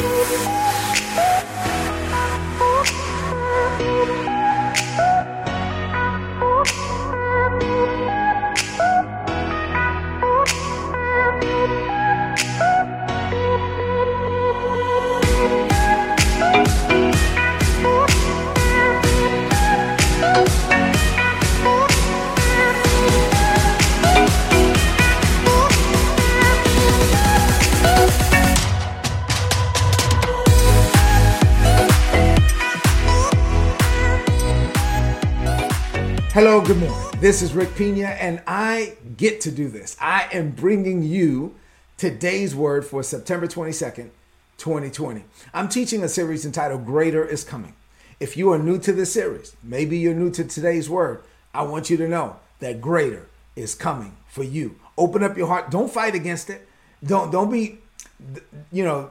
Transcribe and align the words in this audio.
Hello, 0.00 0.87
good 36.68 36.76
morning. 36.76 37.20
This 37.22 37.40
is 37.40 37.54
Rick 37.54 37.74
Pina, 37.76 38.08
and 38.08 38.42
I 38.46 38.98
get 39.16 39.40
to 39.40 39.50
do 39.50 39.70
this. 39.70 39.96
I 39.98 40.28
am 40.30 40.50
bringing 40.50 41.02
you 41.02 41.54
today's 41.96 42.54
word 42.54 42.84
for 42.84 43.02
September 43.02 43.46
22nd, 43.46 44.10
2020. 44.58 45.24
I'm 45.54 45.70
teaching 45.70 46.02
a 46.02 46.10
series 46.10 46.44
entitled 46.44 46.84
Greater 46.84 47.24
is 47.24 47.42
Coming. 47.42 47.74
If 48.20 48.36
you 48.36 48.52
are 48.52 48.58
new 48.58 48.78
to 48.80 48.92
this 48.92 49.10
series, 49.10 49.56
maybe 49.62 49.96
you're 49.96 50.12
new 50.12 50.30
to 50.32 50.44
today's 50.44 50.90
word, 50.90 51.22
I 51.54 51.62
want 51.62 51.88
you 51.88 51.96
to 51.96 52.06
know 52.06 52.36
that 52.58 52.82
greater 52.82 53.28
is 53.56 53.74
coming 53.74 54.18
for 54.28 54.44
you. 54.44 54.78
Open 54.98 55.22
up 55.22 55.38
your 55.38 55.46
heart. 55.46 55.70
Don't 55.70 55.90
fight 55.90 56.14
against 56.14 56.50
it. 56.50 56.68
Don't 57.02 57.30
don't 57.30 57.50
be 57.50 57.78
you 58.70 58.84
know, 58.84 59.08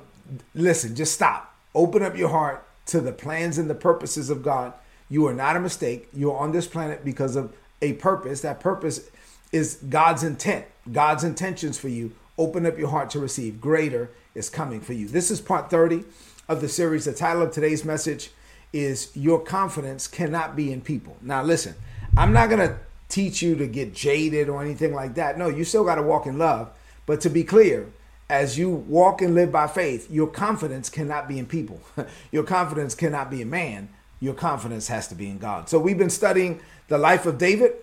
listen, 0.53 0.95
just 0.95 1.15
stop. 1.15 1.55
Open 1.73 2.03
up 2.03 2.15
your 2.15 2.29
heart 2.29 2.67
to 2.85 3.01
the 3.01 3.11
plans 3.11 3.57
and 3.57 3.67
the 3.67 3.73
purposes 3.73 4.29
of 4.29 4.43
God 4.43 4.73
you 5.09 5.25
are 5.27 5.33
not 5.33 5.55
a 5.55 5.59
mistake. 5.59 6.09
You 6.13 6.31
are 6.31 6.37
on 6.37 6.51
this 6.51 6.67
planet 6.67 7.05
because 7.05 7.35
of 7.35 7.53
a 7.81 7.93
purpose. 7.93 8.41
That 8.41 8.59
purpose 8.59 9.09
is 9.51 9.75
God's 9.89 10.23
intent, 10.23 10.65
God's 10.91 11.23
intentions 11.23 11.77
for 11.77 11.87
you. 11.87 12.13
Open 12.37 12.65
up 12.65 12.77
your 12.77 12.89
heart 12.89 13.09
to 13.11 13.19
receive. 13.19 13.61
Greater 13.61 14.11
is 14.35 14.49
coming 14.49 14.81
for 14.81 14.93
you. 14.93 15.07
This 15.07 15.31
is 15.31 15.41
part 15.41 15.69
30 15.69 16.03
of 16.47 16.61
the 16.61 16.69
series. 16.69 17.05
The 17.05 17.13
title 17.13 17.41
of 17.41 17.51
today's 17.51 17.83
message 17.83 18.31
is 18.73 19.11
Your 19.15 19.39
Confidence 19.39 20.07
Cannot 20.07 20.55
Be 20.55 20.71
in 20.71 20.81
People. 20.81 21.17
Now, 21.21 21.41
listen, 21.41 21.75
I'm 22.15 22.33
not 22.33 22.49
going 22.49 22.67
to 22.67 22.77
teach 23.09 23.41
you 23.41 23.55
to 23.55 23.65
get 23.65 23.93
jaded 23.95 24.49
or 24.49 24.61
anything 24.61 24.93
like 24.93 25.15
that. 25.15 25.37
No, 25.37 25.47
you 25.47 25.63
still 25.63 25.85
got 25.85 25.95
to 25.95 26.03
walk 26.03 26.25
in 26.25 26.37
love. 26.37 26.69
But 27.05 27.21
to 27.21 27.29
be 27.29 27.43
clear, 27.43 27.89
as 28.29 28.57
you 28.57 28.69
walk 28.69 29.21
and 29.21 29.33
live 29.33 29.51
by 29.51 29.67
faith, 29.67 30.11
your 30.11 30.27
confidence 30.27 30.89
cannot 30.89 31.27
be 31.27 31.39
in 31.39 31.45
people. 31.45 31.81
your 32.31 32.43
confidence 32.43 32.93
cannot 32.93 33.31
be 33.31 33.41
in 33.41 33.49
man 33.49 33.89
your 34.19 34.33
confidence 34.33 34.87
has 34.87 35.07
to 35.09 35.15
be 35.15 35.29
in 35.29 35.37
God. 35.37 35.69
So 35.69 35.79
we've 35.79 35.97
been 35.97 36.09
studying 36.09 36.59
the 36.87 36.97
life 36.97 37.25
of 37.25 37.37
David. 37.37 37.73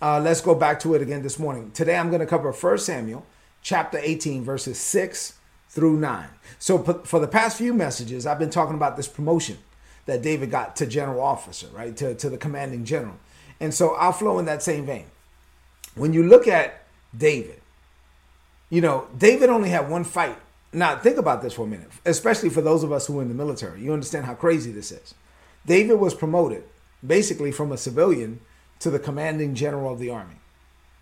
Uh, 0.00 0.20
let's 0.20 0.40
go 0.40 0.54
back 0.54 0.80
to 0.80 0.94
it 0.94 1.02
again 1.02 1.22
this 1.22 1.38
morning. 1.38 1.70
Today 1.72 1.96
I'm 1.96 2.08
going 2.08 2.20
to 2.20 2.26
cover 2.26 2.52
1 2.52 2.78
Samuel 2.78 3.26
chapter 3.62 3.98
18, 3.98 4.44
verses 4.44 4.78
6 4.78 5.34
through 5.68 5.98
9. 5.98 6.28
So 6.58 6.78
for 6.78 7.20
the 7.20 7.28
past 7.28 7.58
few 7.58 7.74
messages, 7.74 8.26
I've 8.26 8.38
been 8.38 8.50
talking 8.50 8.74
about 8.74 8.96
this 8.96 9.08
promotion 9.08 9.58
that 10.06 10.22
David 10.22 10.50
got 10.50 10.76
to 10.76 10.86
general 10.86 11.20
officer, 11.20 11.68
right? 11.72 11.96
To, 11.96 12.14
to 12.14 12.30
the 12.30 12.38
commanding 12.38 12.84
general. 12.84 13.16
And 13.60 13.74
so 13.74 13.94
I'll 13.94 14.12
flow 14.12 14.38
in 14.38 14.46
that 14.46 14.62
same 14.62 14.86
vein. 14.86 15.06
When 15.94 16.12
you 16.12 16.22
look 16.22 16.48
at 16.48 16.84
David, 17.16 17.60
you 18.70 18.80
know, 18.80 19.08
David 19.16 19.50
only 19.50 19.68
had 19.68 19.90
one 19.90 20.04
fight. 20.04 20.36
Now, 20.72 20.96
think 20.96 21.18
about 21.18 21.42
this 21.42 21.54
for 21.54 21.62
a 21.62 21.68
minute, 21.68 21.90
especially 22.06 22.48
for 22.48 22.60
those 22.62 22.84
of 22.84 22.92
us 22.92 23.06
who 23.06 23.18
are 23.18 23.22
in 23.22 23.28
the 23.28 23.34
military. 23.34 23.82
You 23.82 23.92
understand 23.92 24.24
how 24.24 24.34
crazy 24.34 24.70
this 24.70 24.92
is. 24.92 25.14
David 25.66 25.94
was 25.94 26.14
promoted 26.14 26.64
basically 27.06 27.52
from 27.52 27.72
a 27.72 27.76
civilian 27.76 28.40
to 28.78 28.90
the 28.90 28.98
commanding 28.98 29.54
general 29.54 29.92
of 29.92 29.98
the 29.98 30.10
army, 30.10 30.36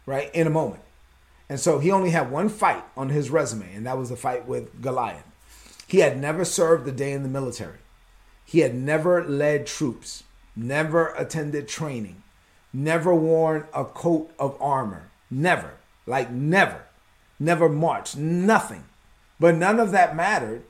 right? 0.06 0.34
In 0.34 0.46
a 0.46 0.50
moment. 0.50 0.82
And 1.48 1.58
so 1.58 1.78
he 1.78 1.90
only 1.90 2.10
had 2.10 2.30
one 2.30 2.48
fight 2.48 2.84
on 2.96 3.08
his 3.08 3.30
resume, 3.30 3.74
and 3.74 3.86
that 3.86 3.96
was 3.96 4.10
the 4.10 4.16
fight 4.16 4.46
with 4.46 4.82
Goliath. 4.82 5.24
He 5.86 6.00
had 6.00 6.18
never 6.18 6.44
served 6.44 6.86
a 6.86 6.92
day 6.92 7.12
in 7.12 7.22
the 7.22 7.28
military. 7.28 7.78
He 8.44 8.60
had 8.60 8.74
never 8.74 9.24
led 9.24 9.66
troops, 9.66 10.24
never 10.54 11.08
attended 11.14 11.68
training, 11.68 12.22
never 12.72 13.14
worn 13.14 13.66
a 13.72 13.84
coat 13.84 14.30
of 14.38 14.60
armor. 14.60 15.10
Never. 15.30 15.74
Like 16.06 16.30
never. 16.30 16.82
Never 17.38 17.68
marched. 17.68 18.16
Nothing. 18.16 18.84
But 19.38 19.54
none 19.54 19.78
of 19.78 19.90
that 19.92 20.16
mattered 20.16 20.64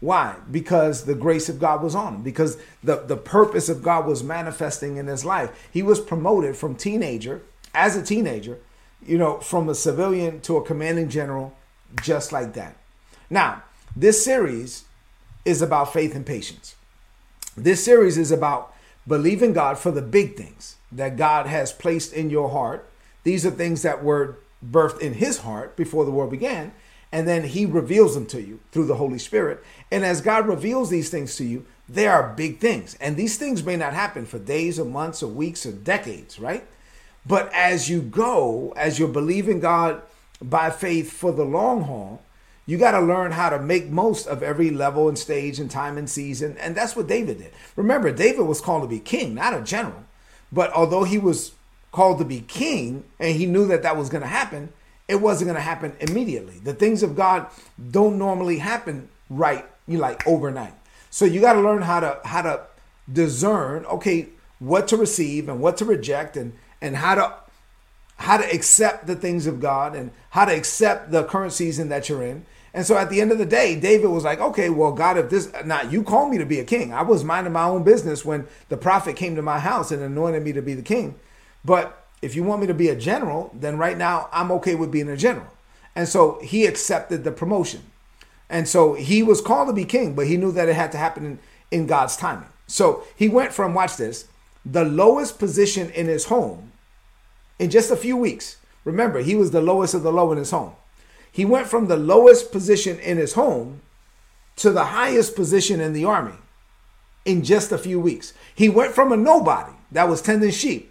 why? 0.00 0.36
Because 0.50 1.04
the 1.04 1.14
grace 1.14 1.50
of 1.50 1.60
God 1.60 1.82
was 1.82 1.94
on 1.94 2.16
him, 2.16 2.22
because 2.22 2.56
the, 2.82 2.96
the 2.96 3.18
purpose 3.18 3.68
of 3.68 3.82
God 3.82 4.06
was 4.06 4.24
manifesting 4.24 4.96
in 4.96 5.06
his 5.06 5.26
life. 5.26 5.50
He 5.70 5.82
was 5.82 6.00
promoted 6.00 6.56
from 6.56 6.74
teenager, 6.74 7.42
as 7.74 7.96
a 7.96 8.02
teenager, 8.02 8.58
you 9.06 9.18
know, 9.18 9.38
from 9.40 9.68
a 9.68 9.74
civilian 9.74 10.40
to 10.40 10.56
a 10.56 10.64
commanding 10.64 11.10
general, 11.10 11.54
just 12.02 12.32
like 12.32 12.54
that. 12.54 12.76
Now, 13.28 13.62
this 13.94 14.24
series 14.24 14.84
is 15.44 15.60
about 15.60 15.92
faith 15.92 16.14
and 16.14 16.24
patience. 16.24 16.76
This 17.56 17.84
series 17.84 18.16
is 18.16 18.30
about 18.30 18.74
believing 19.06 19.52
God 19.52 19.78
for 19.78 19.90
the 19.90 20.02
big 20.02 20.36
things 20.36 20.76
that 20.90 21.16
God 21.16 21.46
has 21.46 21.72
placed 21.72 22.12
in 22.12 22.30
your 22.30 22.48
heart. 22.50 22.88
These 23.22 23.44
are 23.44 23.50
things 23.50 23.82
that 23.82 24.02
were 24.02 24.38
birthed 24.66 25.00
in 25.00 25.14
his 25.14 25.38
heart 25.38 25.76
before 25.76 26.04
the 26.04 26.10
world 26.10 26.30
began 26.30 26.72
and 27.12 27.26
then 27.26 27.44
he 27.44 27.66
reveals 27.66 28.14
them 28.14 28.26
to 28.26 28.40
you 28.40 28.60
through 28.70 28.86
the 28.86 28.96
Holy 28.96 29.18
Spirit. 29.18 29.62
And 29.90 30.04
as 30.04 30.20
God 30.20 30.46
reveals 30.46 30.90
these 30.90 31.10
things 31.10 31.36
to 31.36 31.44
you, 31.44 31.66
they 31.88 32.06
are 32.06 32.34
big 32.34 32.60
things. 32.60 32.96
And 33.00 33.16
these 33.16 33.36
things 33.36 33.64
may 33.64 33.76
not 33.76 33.94
happen 33.94 34.26
for 34.26 34.38
days 34.38 34.78
or 34.78 34.84
months 34.84 35.22
or 35.22 35.26
weeks 35.26 35.66
or 35.66 35.72
decades, 35.72 36.38
right? 36.38 36.64
But 37.26 37.52
as 37.52 37.90
you 37.90 38.00
go, 38.00 38.72
as 38.76 38.98
you're 38.98 39.08
believing 39.08 39.60
God 39.60 40.02
by 40.40 40.70
faith 40.70 41.12
for 41.12 41.32
the 41.32 41.44
long 41.44 41.82
haul, 41.82 42.22
you 42.64 42.78
got 42.78 42.92
to 42.92 43.00
learn 43.00 43.32
how 43.32 43.50
to 43.50 43.58
make 43.58 43.88
most 43.88 44.28
of 44.28 44.44
every 44.44 44.70
level 44.70 45.08
and 45.08 45.18
stage 45.18 45.58
and 45.58 45.68
time 45.68 45.98
and 45.98 46.08
season. 46.08 46.56
And 46.58 46.76
that's 46.76 46.94
what 46.94 47.08
David 47.08 47.38
did. 47.38 47.52
Remember, 47.74 48.12
David 48.12 48.42
was 48.42 48.60
called 48.60 48.82
to 48.82 48.88
be 48.88 49.00
king, 49.00 49.34
not 49.34 49.54
a 49.54 49.62
general. 49.62 50.04
But 50.52 50.72
although 50.72 51.04
he 51.04 51.18
was 51.18 51.52
called 51.90 52.18
to 52.18 52.24
be 52.24 52.40
king 52.40 53.04
and 53.18 53.36
he 53.36 53.46
knew 53.46 53.66
that 53.66 53.82
that 53.82 53.96
was 53.96 54.08
going 54.08 54.22
to 54.22 54.28
happen, 54.28 54.72
it 55.10 55.20
wasn't 55.20 55.48
going 55.48 55.56
to 55.56 55.60
happen 55.60 55.94
immediately. 56.00 56.58
The 56.58 56.74
things 56.74 57.02
of 57.02 57.16
God 57.16 57.46
don't 57.90 58.18
normally 58.18 58.58
happen 58.58 59.08
right, 59.28 59.66
you 59.86 59.98
like 59.98 60.26
overnight. 60.26 60.74
So 61.10 61.24
you 61.24 61.40
got 61.40 61.54
to 61.54 61.60
learn 61.60 61.82
how 61.82 62.00
to 62.00 62.20
how 62.24 62.42
to 62.42 62.62
discern, 63.12 63.84
okay, 63.86 64.28
what 64.60 64.86
to 64.88 64.96
receive 64.96 65.48
and 65.48 65.60
what 65.60 65.76
to 65.78 65.84
reject 65.84 66.36
and 66.36 66.52
and 66.80 66.96
how 66.96 67.14
to 67.16 67.34
how 68.16 68.36
to 68.36 68.54
accept 68.54 69.06
the 69.06 69.16
things 69.16 69.46
of 69.46 69.60
God 69.60 69.96
and 69.96 70.10
how 70.30 70.44
to 70.44 70.54
accept 70.54 71.10
the 71.10 71.24
current 71.24 71.52
season 71.52 71.88
that 71.88 72.08
you're 72.08 72.22
in. 72.22 72.44
And 72.72 72.86
so 72.86 72.96
at 72.96 73.10
the 73.10 73.20
end 73.20 73.32
of 73.32 73.38
the 73.38 73.46
day, 73.46 73.80
David 73.80 74.08
was 74.08 74.24
like, 74.24 74.40
okay, 74.40 74.70
well, 74.70 74.92
God, 74.92 75.18
if 75.18 75.30
this, 75.30 75.50
now 75.64 75.82
you 75.82 76.04
called 76.04 76.30
me 76.30 76.38
to 76.38 76.46
be 76.46 76.60
a 76.60 76.64
king. 76.64 76.92
I 76.92 77.02
was 77.02 77.24
minding 77.24 77.52
my 77.52 77.64
own 77.64 77.82
business 77.82 78.24
when 78.24 78.46
the 78.68 78.76
prophet 78.76 79.16
came 79.16 79.34
to 79.36 79.42
my 79.42 79.58
house 79.58 79.90
and 79.90 80.02
anointed 80.02 80.44
me 80.44 80.52
to 80.52 80.62
be 80.62 80.74
the 80.74 80.82
king. 80.82 81.16
But 81.64 81.99
if 82.22 82.34
you 82.34 82.44
want 82.44 82.60
me 82.60 82.66
to 82.66 82.74
be 82.74 82.88
a 82.88 82.96
general, 82.96 83.50
then 83.54 83.78
right 83.78 83.96
now 83.96 84.28
I'm 84.32 84.52
okay 84.52 84.74
with 84.74 84.90
being 84.90 85.08
a 85.08 85.16
general. 85.16 85.46
And 85.96 86.08
so 86.08 86.38
he 86.42 86.66
accepted 86.66 87.24
the 87.24 87.32
promotion. 87.32 87.82
And 88.48 88.68
so 88.68 88.94
he 88.94 89.22
was 89.22 89.40
called 89.40 89.68
to 89.68 89.72
be 89.72 89.84
king, 89.84 90.14
but 90.14 90.26
he 90.26 90.36
knew 90.36 90.52
that 90.52 90.68
it 90.68 90.74
had 90.74 90.92
to 90.92 90.98
happen 90.98 91.24
in, 91.24 91.38
in 91.70 91.86
God's 91.86 92.16
timing. 92.16 92.48
So 92.66 93.04
he 93.16 93.28
went 93.28 93.52
from, 93.52 93.74
watch 93.74 93.96
this, 93.96 94.26
the 94.64 94.84
lowest 94.84 95.38
position 95.38 95.90
in 95.90 96.06
his 96.06 96.26
home 96.26 96.72
in 97.58 97.70
just 97.70 97.90
a 97.90 97.96
few 97.96 98.16
weeks. 98.16 98.56
Remember, 98.84 99.20
he 99.20 99.36
was 99.36 99.50
the 99.50 99.62
lowest 99.62 99.94
of 99.94 100.02
the 100.02 100.12
low 100.12 100.32
in 100.32 100.38
his 100.38 100.50
home. 100.50 100.72
He 101.32 101.44
went 101.44 101.68
from 101.68 101.86
the 101.86 101.96
lowest 101.96 102.50
position 102.50 102.98
in 102.98 103.16
his 103.16 103.34
home 103.34 103.82
to 104.56 104.70
the 104.70 104.86
highest 104.86 105.36
position 105.36 105.80
in 105.80 105.92
the 105.92 106.04
army 106.04 106.34
in 107.24 107.44
just 107.44 107.72
a 107.72 107.78
few 107.78 108.00
weeks. 108.00 108.32
He 108.54 108.68
went 108.68 108.94
from 108.94 109.12
a 109.12 109.16
nobody 109.16 109.72
that 109.92 110.08
was 110.08 110.22
tending 110.22 110.50
sheep 110.50 110.89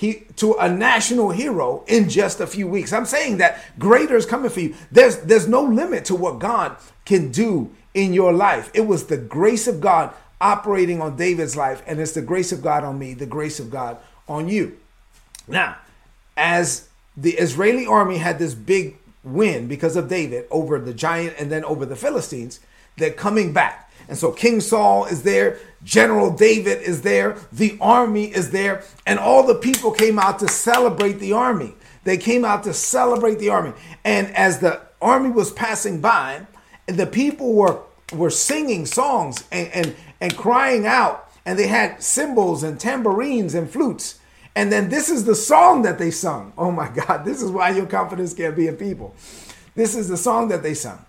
he 0.00 0.24
to 0.36 0.54
a 0.54 0.66
national 0.66 1.28
hero 1.28 1.84
in 1.86 2.08
just 2.08 2.40
a 2.40 2.46
few 2.46 2.66
weeks. 2.66 2.90
I'm 2.90 3.04
saying 3.04 3.36
that 3.36 3.62
greater 3.78 4.16
is 4.16 4.24
coming 4.24 4.48
for 4.48 4.60
you. 4.60 4.74
There's 4.90 5.18
there's 5.18 5.46
no 5.46 5.62
limit 5.62 6.06
to 6.06 6.14
what 6.14 6.38
God 6.38 6.78
can 7.04 7.30
do 7.30 7.70
in 7.92 8.14
your 8.14 8.32
life. 8.32 8.70
It 8.72 8.86
was 8.86 9.08
the 9.08 9.18
grace 9.18 9.68
of 9.68 9.82
God 9.82 10.14
operating 10.40 11.02
on 11.02 11.18
David's 11.18 11.54
life, 11.54 11.82
and 11.86 12.00
it's 12.00 12.12
the 12.12 12.22
grace 12.22 12.50
of 12.50 12.62
God 12.62 12.82
on 12.82 12.98
me, 12.98 13.12
the 13.12 13.26
grace 13.26 13.60
of 13.60 13.70
God 13.70 13.98
on 14.26 14.48
you. 14.48 14.78
Now, 15.46 15.76
as 16.34 16.88
the 17.14 17.32
Israeli 17.32 17.86
army 17.86 18.16
had 18.16 18.38
this 18.38 18.54
big 18.54 18.96
win 19.22 19.68
because 19.68 19.96
of 19.96 20.08
David 20.08 20.46
over 20.50 20.78
the 20.78 20.94
giant 20.94 21.34
and 21.38 21.52
then 21.52 21.62
over 21.66 21.84
the 21.84 21.94
Philistines, 21.94 22.58
they're 22.96 23.10
coming 23.10 23.52
back. 23.52 23.89
And 24.10 24.18
so 24.18 24.32
King 24.32 24.60
Saul 24.60 25.06
is 25.06 25.22
there, 25.22 25.58
General 25.84 26.32
David 26.32 26.82
is 26.82 27.02
there, 27.02 27.38
the 27.52 27.78
army 27.80 28.24
is 28.24 28.50
there, 28.50 28.82
and 29.06 29.18
all 29.18 29.46
the 29.46 29.54
people 29.54 29.92
came 29.92 30.18
out 30.18 30.40
to 30.40 30.48
celebrate 30.48 31.20
the 31.20 31.32
army. 31.32 31.74
They 32.02 32.18
came 32.18 32.44
out 32.44 32.64
to 32.64 32.74
celebrate 32.74 33.38
the 33.38 33.50
army. 33.50 33.72
And 34.04 34.34
as 34.34 34.58
the 34.58 34.80
army 35.00 35.30
was 35.30 35.52
passing 35.52 36.00
by, 36.00 36.46
the 36.86 37.06
people 37.06 37.54
were 37.54 37.82
were 38.12 38.30
singing 38.30 38.84
songs 38.84 39.44
and, 39.52 39.68
and, 39.68 39.96
and 40.20 40.36
crying 40.36 40.84
out, 40.84 41.30
and 41.46 41.56
they 41.56 41.68
had 41.68 42.02
cymbals 42.02 42.64
and 42.64 42.80
tambourines 42.80 43.54
and 43.54 43.70
flutes. 43.70 44.18
And 44.56 44.72
then 44.72 44.88
this 44.88 45.08
is 45.08 45.24
the 45.24 45.36
song 45.36 45.82
that 45.82 45.98
they 45.98 46.10
sung. 46.10 46.52
Oh 46.58 46.72
my 46.72 46.88
God, 46.88 47.24
this 47.24 47.40
is 47.40 47.52
why 47.52 47.70
your 47.70 47.86
confidence 47.86 48.34
can't 48.34 48.56
be 48.56 48.66
in 48.66 48.76
people. 48.76 49.14
This 49.76 49.94
is 49.94 50.08
the 50.08 50.16
song 50.16 50.48
that 50.48 50.64
they 50.64 50.74
sung. 50.74 51.04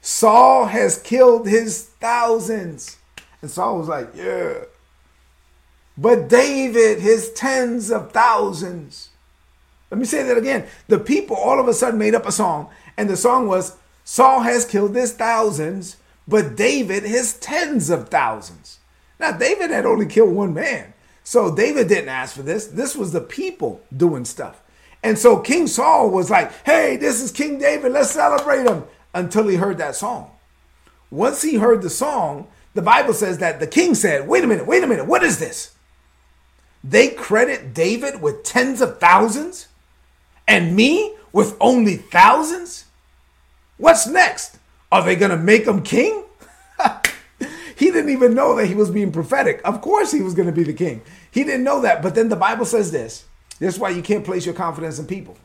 Saul 0.00 0.66
has 0.66 1.00
killed 1.00 1.46
his 1.46 1.84
thousands. 2.00 2.96
And 3.42 3.50
Saul 3.50 3.78
was 3.78 3.88
like, 3.88 4.10
Yeah. 4.14 4.64
But 5.96 6.28
David, 6.28 7.00
his 7.00 7.32
tens 7.32 7.90
of 7.90 8.12
thousands. 8.12 9.08
Let 9.90 9.98
me 9.98 10.04
say 10.04 10.22
that 10.22 10.38
again. 10.38 10.66
The 10.86 10.98
people 10.98 11.36
all 11.36 11.58
of 11.58 11.66
a 11.66 11.74
sudden 11.74 11.98
made 11.98 12.14
up 12.14 12.26
a 12.26 12.32
song, 12.32 12.68
and 12.96 13.08
the 13.08 13.16
song 13.16 13.48
was 13.48 13.76
Saul 14.04 14.40
has 14.40 14.64
killed 14.64 14.94
his 14.94 15.12
thousands, 15.12 15.96
but 16.26 16.56
David 16.56 17.02
his 17.02 17.34
tens 17.34 17.90
of 17.90 18.08
thousands. 18.08 18.78
Now, 19.18 19.32
David 19.32 19.70
had 19.70 19.86
only 19.86 20.06
killed 20.06 20.34
one 20.34 20.54
man. 20.54 20.94
So 21.24 21.54
David 21.54 21.88
didn't 21.88 22.08
ask 22.08 22.34
for 22.34 22.42
this. 22.42 22.68
This 22.68 22.96
was 22.96 23.12
the 23.12 23.20
people 23.20 23.82
doing 23.94 24.24
stuff. 24.24 24.62
And 25.02 25.18
so 25.18 25.38
King 25.38 25.66
Saul 25.66 26.10
was 26.10 26.30
like, 26.30 26.52
hey, 26.64 26.96
this 26.96 27.20
is 27.20 27.32
King 27.32 27.58
David. 27.58 27.92
Let's 27.92 28.12
celebrate 28.12 28.66
him 28.66 28.84
until 29.18 29.48
he 29.48 29.56
heard 29.56 29.78
that 29.78 29.96
song. 29.96 30.30
Once 31.10 31.42
he 31.42 31.56
heard 31.56 31.82
the 31.82 31.90
song, 31.90 32.46
the 32.74 32.82
Bible 32.82 33.14
says 33.14 33.38
that 33.38 33.60
the 33.60 33.66
king 33.66 33.94
said, 33.94 34.28
wait 34.28 34.44
a 34.44 34.46
minute, 34.46 34.66
wait 34.66 34.84
a 34.84 34.86
minute, 34.86 35.06
what 35.06 35.22
is 35.22 35.38
this? 35.38 35.74
They 36.84 37.08
credit 37.08 37.74
David 37.74 38.22
with 38.22 38.44
tens 38.44 38.80
of 38.80 39.00
thousands 39.00 39.68
and 40.46 40.76
me 40.76 41.14
with 41.32 41.56
only 41.60 41.96
thousands? 41.96 42.84
What's 43.76 44.06
next? 44.06 44.58
Are 44.90 45.04
they 45.04 45.16
going 45.16 45.30
to 45.30 45.36
make 45.36 45.66
him 45.66 45.82
king? 45.82 46.24
he 47.76 47.90
didn't 47.90 48.10
even 48.10 48.34
know 48.34 48.56
that 48.56 48.66
he 48.66 48.74
was 48.74 48.90
being 48.90 49.12
prophetic. 49.12 49.60
Of 49.64 49.80
course, 49.80 50.12
he 50.12 50.22
was 50.22 50.34
going 50.34 50.46
to 50.46 50.54
be 50.54 50.64
the 50.64 50.72
king. 50.72 51.02
He 51.30 51.44
didn't 51.44 51.64
know 51.64 51.82
that. 51.82 52.02
But 52.02 52.14
then 52.14 52.28
the 52.28 52.36
Bible 52.36 52.64
says 52.64 52.90
this 52.90 53.24
this 53.58 53.74
is 53.74 53.80
why 53.80 53.90
you 53.90 54.02
can't 54.02 54.24
place 54.24 54.46
your 54.46 54.54
confidence 54.54 54.98
in 54.98 55.06
people. 55.06 55.36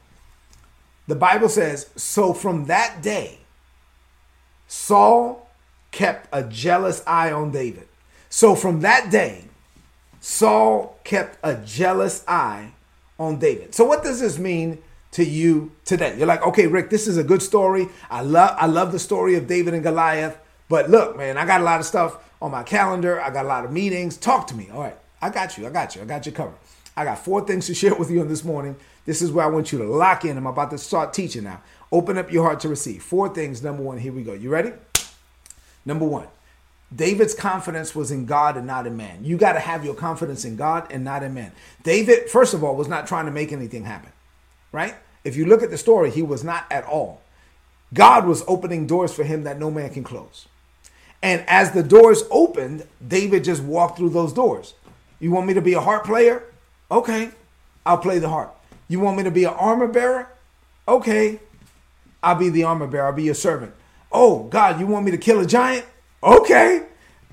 The 1.08 1.16
Bible 1.16 1.50
says, 1.50 1.90
So 1.96 2.34
from 2.34 2.66
that 2.66 3.02
day, 3.02 3.40
Saul 4.74 5.48
kept 5.92 6.28
a 6.34 6.44
jealous 6.44 7.04
eye 7.06 7.32
on 7.32 7.52
David. 7.52 7.88
So 8.32 8.56
from 8.56 8.82
that 8.82 9.12
day, 9.12 9.46
Saul 10.20 10.98
kept 11.04 11.38
a 11.44 11.56
jealous 11.58 12.24
eye 12.28 12.72
on 13.20 13.38
David. 13.38 13.76
So 13.76 13.86
what 13.86 14.04
does 14.04 14.20
this 14.20 14.40
mean 14.40 14.80
to 15.12 15.24
you 15.24 15.72
today? 15.86 16.18
You're 16.18 16.26
like, 16.26 16.42
okay, 16.48 16.66
Rick, 16.66 16.90
this 16.90 17.08
is 17.08 17.18
a 17.18 17.24
good 17.24 17.44
story. 17.44 17.88
I 18.10 18.22
love 18.24 18.58
I 18.60 18.66
love 18.66 18.92
the 18.92 19.00
story 19.00 19.36
of 19.36 19.48
David 19.48 19.76
and 19.76 19.84
Goliath. 19.84 20.40
But 20.70 20.90
look, 20.90 21.18
man, 21.18 21.38
I 21.38 21.46
got 21.46 21.62
a 21.62 21.64
lot 21.64 21.80
of 21.80 21.86
stuff 21.86 22.18
on 22.42 22.50
my 22.50 22.64
calendar. 22.64 23.22
I 23.22 23.30
got 23.30 23.46
a 23.46 23.48
lot 23.48 23.66
of 23.66 23.72
meetings. 23.72 24.18
Talk 24.18 24.48
to 24.48 24.56
me. 24.56 24.70
All 24.74 24.82
right. 24.82 24.98
I 25.22 25.30
got 25.30 25.56
you. 25.56 25.68
I 25.68 25.70
got 25.70 25.96
you. 25.96 26.02
I 26.02 26.06
got 26.06 26.26
you 26.26 26.32
covered. 26.32 26.58
I 26.98 27.06
got 27.06 27.20
four 27.20 27.46
things 27.46 27.68
to 27.68 27.76
share 27.76 27.94
with 27.94 28.10
you 28.10 28.22
on 28.22 28.28
this 28.28 28.44
morning. 28.44 28.76
This 29.06 29.22
is 29.22 29.32
where 29.32 29.46
I 29.46 29.50
want 29.50 29.72
you 29.72 29.80
to 29.80 29.86
lock 29.86 30.26
in. 30.26 30.38
I'm 30.38 30.48
about 30.48 30.72
to 30.72 30.78
start 30.78 31.14
teaching 31.14 31.44
now. 31.44 31.62
Open 31.92 32.18
up 32.18 32.32
your 32.32 32.44
heart 32.44 32.60
to 32.62 32.70
receive. 32.70 33.04
Four 33.04 33.30
things. 33.30 33.62
Number 33.62 33.84
one, 33.84 33.98
here 33.98 34.14
we 34.14 34.24
go. 34.24 34.34
You 34.34 34.50
ready? 34.50 34.72
Number 35.86 36.06
one, 36.06 36.28
David's 36.96 37.34
confidence 37.34 37.94
was 37.94 38.12
in 38.12 38.26
God 38.26 38.56
and 38.56 38.66
not 38.66 38.88
in 38.88 38.96
man. 38.96 39.26
You 39.26 39.38
got 39.38 39.54
to 39.54 39.60
have 39.60 39.84
your 39.84 39.96
confidence 39.96 40.46
in 40.46 40.56
God 40.56 40.92
and 40.92 41.04
not 41.04 41.24
in 41.24 41.34
man. 41.34 41.52
David, 41.84 42.30
first 42.30 42.54
of 42.54 42.64
all, 42.64 42.76
was 42.76 42.88
not 42.88 43.08
trying 43.08 43.26
to 43.26 43.32
make 43.32 43.52
anything 43.52 43.84
happen, 43.84 44.12
right? 44.72 44.96
If 45.24 45.36
you 45.36 45.46
look 45.46 45.64
at 45.64 45.70
the 45.72 45.78
story, 45.78 46.10
he 46.12 46.22
was 46.22 46.44
not 46.44 46.66
at 46.72 46.86
all. 46.86 47.22
God 47.94 48.26
was 48.26 48.44
opening 48.48 48.88
doors 48.88 49.14
for 49.14 49.24
him 49.24 49.44
that 49.44 49.60
no 49.60 49.70
man 49.70 49.90
can 49.92 50.04
close. 50.04 50.48
And 51.22 51.44
as 51.48 51.72
the 51.72 51.84
doors 51.84 52.24
opened, 52.30 52.86
David 53.06 53.44
just 53.44 53.64
walked 53.64 53.98
through 53.98 54.10
those 54.10 54.34
doors. 54.34 54.74
You 55.20 55.32
want 55.32 55.48
me 55.48 55.54
to 55.54 55.62
be 55.62 55.74
a 55.74 55.80
harp 55.80 56.06
player? 56.06 56.44
Okay, 56.92 57.32
I'll 57.86 57.98
play 57.98 58.20
the 58.20 58.30
harp. 58.30 58.56
You 58.88 59.00
want 59.00 59.18
me 59.18 59.24
to 59.24 59.32
be 59.32 59.44
an 59.46 59.54
armor 59.54 59.88
bearer? 59.88 60.30
Okay, 60.88 61.40
I'll 62.22 62.36
be 62.36 62.50
the 62.50 62.64
armor 62.64 62.88
bearer. 62.88 63.08
I'll 63.08 63.14
be 63.14 63.24
your 63.24 63.34
servant. 63.34 63.74
Oh, 64.12 64.44
God, 64.44 64.80
you 64.80 64.88
want 64.88 65.06
me 65.06 65.12
to 65.12 65.18
kill 65.18 65.40
a 65.40 65.46
giant? 65.46 65.86
Okay, 66.22 66.86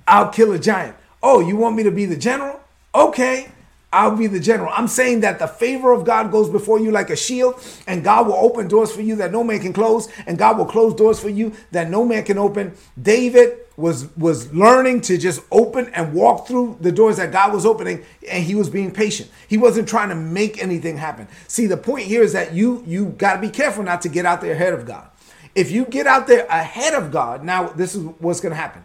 I'll 0.06 0.30
kill 0.30 0.52
a 0.52 0.58
giant. 0.58 0.96
Oh, 1.22 1.40
you 1.40 1.56
want 1.56 1.76
me 1.76 1.82
to 1.82 1.90
be 1.90 2.06
the 2.06 2.16
general? 2.16 2.60
Okay, 2.94 3.50
I'll 3.92 4.16
be 4.16 4.28
the 4.28 4.38
general. 4.38 4.72
I'm 4.72 4.86
saying 4.86 5.20
that 5.20 5.40
the 5.40 5.48
favor 5.48 5.92
of 5.92 6.04
God 6.04 6.30
goes 6.30 6.48
before 6.48 6.78
you 6.78 6.92
like 6.92 7.10
a 7.10 7.16
shield, 7.16 7.60
and 7.88 8.04
God 8.04 8.28
will 8.28 8.34
open 8.34 8.68
doors 8.68 8.92
for 8.92 9.02
you 9.02 9.16
that 9.16 9.32
no 9.32 9.42
man 9.42 9.58
can 9.58 9.72
close, 9.72 10.08
and 10.26 10.38
God 10.38 10.58
will 10.58 10.66
close 10.66 10.94
doors 10.94 11.18
for 11.18 11.28
you 11.28 11.52
that 11.72 11.90
no 11.90 12.04
man 12.04 12.22
can 12.24 12.38
open. 12.38 12.74
David 13.00 13.58
was 13.76 14.14
was 14.16 14.52
learning 14.52 15.00
to 15.00 15.18
just 15.18 15.42
open 15.50 15.88
and 15.88 16.12
walk 16.12 16.46
through 16.46 16.76
the 16.80 16.92
doors 16.92 17.16
that 17.16 17.32
God 17.32 17.52
was 17.52 17.66
opening, 17.66 18.04
and 18.30 18.44
he 18.44 18.54
was 18.54 18.70
being 18.70 18.92
patient. 18.92 19.28
He 19.48 19.58
wasn't 19.58 19.88
trying 19.88 20.10
to 20.10 20.14
make 20.14 20.62
anything 20.62 20.96
happen. 20.96 21.26
See, 21.48 21.66
the 21.66 21.76
point 21.76 22.06
here 22.06 22.22
is 22.22 22.32
that 22.32 22.52
you 22.52 22.84
you 22.86 23.06
got 23.06 23.34
to 23.34 23.40
be 23.40 23.50
careful 23.50 23.82
not 23.82 24.02
to 24.02 24.08
get 24.08 24.24
out 24.24 24.40
there 24.40 24.52
ahead 24.52 24.72
of 24.72 24.86
God. 24.86 25.08
If 25.56 25.72
you 25.72 25.84
get 25.84 26.06
out 26.06 26.28
there 26.28 26.46
ahead 26.46 26.94
of 26.94 27.10
God, 27.10 27.42
now 27.42 27.68
this 27.70 27.96
is 27.96 28.04
what's 28.20 28.40
going 28.40 28.52
to 28.52 28.56
happen. 28.56 28.84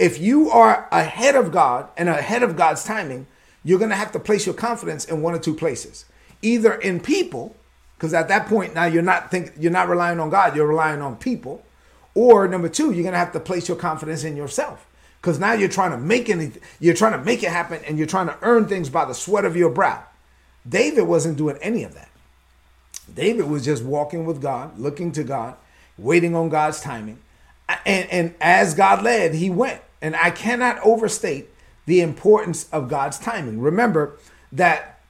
If 0.00 0.18
you 0.18 0.50
are 0.50 0.88
ahead 0.90 1.36
of 1.36 1.52
God 1.52 1.88
and 1.96 2.08
ahead 2.08 2.42
of 2.42 2.56
God's 2.56 2.82
timing 2.82 3.28
you're 3.64 3.78
going 3.78 3.90
to 3.90 3.96
have 3.96 4.12
to 4.12 4.20
place 4.20 4.46
your 4.46 4.54
confidence 4.54 5.04
in 5.04 5.22
one 5.22 5.34
or 5.34 5.38
two 5.38 5.54
places. 5.54 6.04
Either 6.42 6.74
in 6.74 7.00
people 7.00 7.56
because 7.96 8.14
at 8.14 8.28
that 8.28 8.46
point 8.46 8.74
now 8.74 8.86
you're 8.86 9.02
not 9.02 9.30
think 9.30 9.52
you're 9.58 9.70
not 9.70 9.86
relying 9.86 10.18
on 10.18 10.30
god 10.30 10.56
you're 10.56 10.66
relying 10.66 11.02
on 11.02 11.16
people. 11.16 11.64
Or 12.14 12.48
number 12.48 12.68
two 12.68 12.90
you're 12.90 13.02
going 13.02 13.12
to 13.12 13.18
have 13.18 13.32
to 13.32 13.40
place 13.40 13.68
your 13.68 13.76
confidence 13.76 14.24
in 14.24 14.36
yourself. 14.36 14.86
Because 15.20 15.38
now 15.38 15.52
you're 15.52 15.68
trying 15.68 15.90
to 15.90 15.98
make 15.98 16.30
anything 16.30 16.62
you're 16.80 16.94
trying 16.94 17.12
to 17.12 17.24
make 17.24 17.42
it 17.42 17.50
happen 17.50 17.82
and 17.86 17.98
you're 17.98 18.06
trying 18.06 18.28
to 18.28 18.38
earn 18.42 18.66
things 18.66 18.88
by 18.88 19.04
the 19.04 19.12
sweat 19.12 19.44
of 19.44 19.56
your 19.56 19.70
brow. 19.70 20.02
David 20.66 21.02
wasn't 21.02 21.36
doing 21.36 21.58
any 21.60 21.84
of 21.84 21.94
that. 21.94 22.10
David 23.14 23.46
was 23.46 23.64
just 23.64 23.82
walking 23.82 24.24
with 24.24 24.40
god 24.40 24.78
looking 24.78 25.12
to 25.12 25.22
god 25.22 25.56
waiting 25.98 26.34
on 26.34 26.48
god's 26.48 26.80
timing. 26.80 27.18
And 27.84 28.10
and 28.10 28.34
as 28.40 28.72
god 28.74 29.02
led 29.02 29.34
he 29.34 29.50
went. 29.50 29.82
And 30.00 30.16
i 30.16 30.30
cannot 30.30 30.78
overstate 30.82 31.49
the 31.90 32.00
importance 32.00 32.68
of 32.70 32.86
God's 32.86 33.18
timing. 33.18 33.60
Remember 33.60 34.16
that 34.52 35.00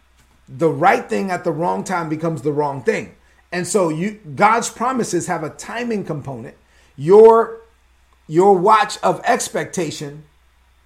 the 0.48 0.70
right 0.70 1.06
thing 1.06 1.30
at 1.30 1.44
the 1.44 1.52
wrong 1.52 1.84
time 1.84 2.08
becomes 2.08 2.40
the 2.40 2.54
wrong 2.54 2.82
thing. 2.82 3.14
And 3.52 3.66
so 3.66 3.90
you 3.90 4.18
God's 4.34 4.70
promises 4.70 5.26
have 5.26 5.44
a 5.44 5.50
timing 5.50 6.04
component. 6.04 6.56
Your 6.96 7.60
your 8.26 8.56
watch 8.56 8.96
of 9.02 9.20
expectation 9.24 10.24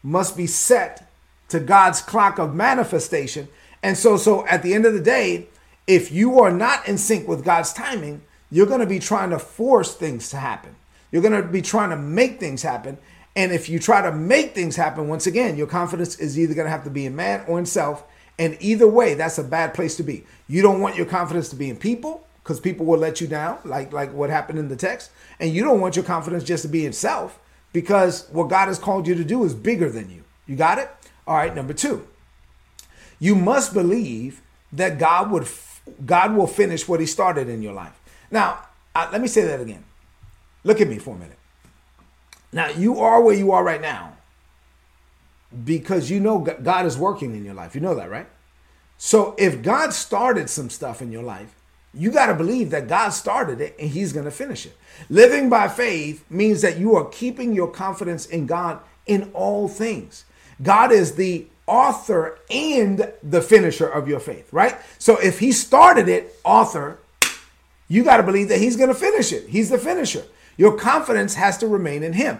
must 0.02 0.36
be 0.36 0.48
set 0.48 1.08
to 1.50 1.60
God's 1.60 2.00
clock 2.02 2.40
of 2.40 2.56
manifestation. 2.56 3.46
And 3.80 3.96
so 3.96 4.16
so 4.16 4.44
at 4.48 4.64
the 4.64 4.74
end 4.74 4.86
of 4.86 4.94
the 4.94 5.00
day, 5.00 5.46
if 5.86 6.10
you 6.10 6.40
are 6.40 6.50
not 6.50 6.88
in 6.88 6.98
sync 6.98 7.28
with 7.28 7.44
God's 7.44 7.72
timing, 7.72 8.22
you're 8.50 8.66
going 8.66 8.80
to 8.80 8.86
be 8.86 8.98
trying 8.98 9.30
to 9.30 9.38
force 9.38 9.94
things 9.94 10.28
to 10.30 10.38
happen. 10.38 10.74
You're 11.12 11.22
going 11.22 11.40
to 11.40 11.48
be 11.48 11.62
trying 11.62 11.90
to 11.90 11.96
make 11.96 12.40
things 12.40 12.62
happen 12.62 12.98
and 13.36 13.52
if 13.52 13.68
you 13.68 13.78
try 13.78 14.00
to 14.02 14.12
make 14.12 14.54
things 14.54 14.76
happen, 14.76 15.08
once 15.08 15.26
again, 15.26 15.56
your 15.56 15.66
confidence 15.66 16.18
is 16.18 16.38
either 16.38 16.54
going 16.54 16.66
to 16.66 16.70
have 16.70 16.84
to 16.84 16.90
be 16.90 17.06
in 17.06 17.16
man 17.16 17.44
or 17.48 17.58
in 17.58 17.66
self. 17.66 18.04
And 18.38 18.56
either 18.60 18.88
way, 18.88 19.14
that's 19.14 19.38
a 19.38 19.44
bad 19.44 19.74
place 19.74 19.96
to 19.96 20.02
be. 20.02 20.24
You 20.48 20.62
don't 20.62 20.80
want 20.80 20.96
your 20.96 21.06
confidence 21.06 21.48
to 21.50 21.56
be 21.56 21.68
in 21.68 21.76
people 21.76 22.26
because 22.42 22.60
people 22.60 22.86
will 22.86 22.98
let 22.98 23.20
you 23.20 23.26
down, 23.26 23.58
like 23.64 23.92
like 23.92 24.12
what 24.12 24.30
happened 24.30 24.58
in 24.58 24.68
the 24.68 24.76
text. 24.76 25.10
And 25.40 25.52
you 25.52 25.64
don't 25.64 25.80
want 25.80 25.96
your 25.96 26.04
confidence 26.04 26.44
just 26.44 26.62
to 26.62 26.68
be 26.68 26.86
in 26.86 26.92
self 26.92 27.38
because 27.72 28.28
what 28.30 28.48
God 28.48 28.68
has 28.68 28.78
called 28.78 29.08
you 29.08 29.14
to 29.14 29.24
do 29.24 29.44
is 29.44 29.54
bigger 29.54 29.90
than 29.90 30.10
you. 30.10 30.22
You 30.46 30.56
got 30.56 30.78
it? 30.78 30.90
All 31.26 31.36
right, 31.36 31.54
number 31.54 31.72
2. 31.72 32.06
You 33.18 33.34
must 33.34 33.72
believe 33.72 34.42
that 34.72 34.98
God 34.98 35.30
would 35.30 35.48
God 36.04 36.34
will 36.34 36.46
finish 36.46 36.88
what 36.88 37.00
he 37.00 37.06
started 37.06 37.48
in 37.48 37.62
your 37.62 37.72
life. 37.72 38.00
Now, 38.30 38.66
uh, 38.94 39.08
let 39.12 39.20
me 39.20 39.28
say 39.28 39.44
that 39.44 39.60
again. 39.60 39.84
Look 40.64 40.80
at 40.80 40.88
me 40.88 40.98
for 40.98 41.14
a 41.14 41.18
minute. 41.18 41.38
Now, 42.54 42.68
you 42.68 43.00
are 43.00 43.20
where 43.20 43.34
you 43.34 43.50
are 43.50 43.64
right 43.64 43.80
now 43.80 44.12
because 45.64 46.08
you 46.08 46.20
know 46.20 46.38
God 46.38 46.86
is 46.86 46.96
working 46.96 47.34
in 47.34 47.44
your 47.44 47.52
life. 47.52 47.74
You 47.74 47.80
know 47.80 47.96
that, 47.96 48.08
right? 48.08 48.28
So 48.96 49.34
if 49.36 49.60
God 49.60 49.92
started 49.92 50.48
some 50.48 50.70
stuff 50.70 51.02
in 51.02 51.10
your 51.10 51.24
life, 51.24 51.52
you 51.92 52.12
got 52.12 52.26
to 52.26 52.34
believe 52.34 52.70
that 52.70 52.86
God 52.86 53.10
started 53.10 53.60
it 53.60 53.74
and 53.78 53.90
he's 53.90 54.12
going 54.12 54.24
to 54.24 54.30
finish 54.30 54.66
it. 54.66 54.76
Living 55.10 55.50
by 55.50 55.66
faith 55.66 56.24
means 56.30 56.62
that 56.62 56.78
you 56.78 56.94
are 56.94 57.06
keeping 57.06 57.54
your 57.54 57.68
confidence 57.68 58.24
in 58.24 58.46
God 58.46 58.78
in 59.04 59.32
all 59.34 59.66
things. 59.66 60.24
God 60.62 60.92
is 60.92 61.16
the 61.16 61.46
author 61.66 62.38
and 62.50 63.12
the 63.20 63.42
finisher 63.42 63.88
of 63.88 64.06
your 64.06 64.20
faith, 64.20 64.52
right? 64.52 64.76
So 64.98 65.18
if 65.18 65.40
he 65.40 65.50
started 65.50 66.08
it, 66.08 66.36
author, 66.44 66.98
you 67.88 68.04
got 68.04 68.18
to 68.18 68.22
believe 68.22 68.48
that 68.48 68.60
he's 68.60 68.76
going 68.76 68.90
to 68.90 68.94
finish 68.94 69.32
it. 69.32 69.48
He's 69.48 69.70
the 69.70 69.78
finisher. 69.78 70.24
Your 70.56 70.76
confidence 70.76 71.34
has 71.34 71.58
to 71.58 71.66
remain 71.66 72.02
in 72.02 72.14
Him. 72.14 72.38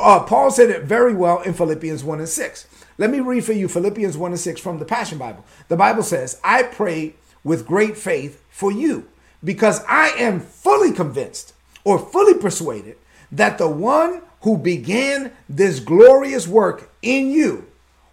Uh, 0.00 0.20
Paul 0.24 0.50
said 0.50 0.70
it 0.70 0.84
very 0.84 1.14
well 1.14 1.40
in 1.42 1.54
Philippians 1.54 2.04
1 2.04 2.18
and 2.18 2.28
6. 2.28 2.66
Let 2.98 3.10
me 3.10 3.20
read 3.20 3.44
for 3.44 3.52
you 3.52 3.68
Philippians 3.68 4.16
1 4.16 4.32
and 4.32 4.40
6 4.40 4.60
from 4.60 4.78
the 4.78 4.84
Passion 4.84 5.18
Bible. 5.18 5.44
The 5.68 5.76
Bible 5.76 6.02
says, 6.02 6.40
I 6.44 6.62
pray 6.62 7.14
with 7.44 7.66
great 7.66 7.96
faith 7.96 8.42
for 8.50 8.70
you 8.70 9.08
because 9.42 9.84
I 9.88 10.10
am 10.10 10.40
fully 10.40 10.92
convinced 10.92 11.54
or 11.84 11.98
fully 11.98 12.34
persuaded 12.34 12.96
that 13.30 13.58
the 13.58 13.68
one 13.68 14.22
who 14.42 14.58
began 14.58 15.32
this 15.48 15.80
glorious 15.80 16.46
work 16.46 16.92
in 17.00 17.30
you 17.30 17.66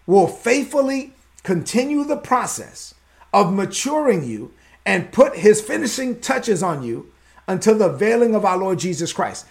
will 0.08 0.27
faithfully 0.27 1.13
continue 1.44 2.03
the 2.03 2.18
process 2.18 2.96
of 3.34 3.53
maturing 3.53 4.24
you 4.24 4.51
and 4.86 5.12
put 5.12 5.38
his 5.38 5.62
finishing 5.62 6.20
touches 6.20 6.63
on 6.63 6.82
you 6.82 7.12
until 7.50 7.77
the 7.77 7.89
veiling 7.89 8.36
of 8.36 8.46
our 8.46 8.58
Lord 8.58 8.79
Jesus 8.79 9.12
Christ. 9.12 9.46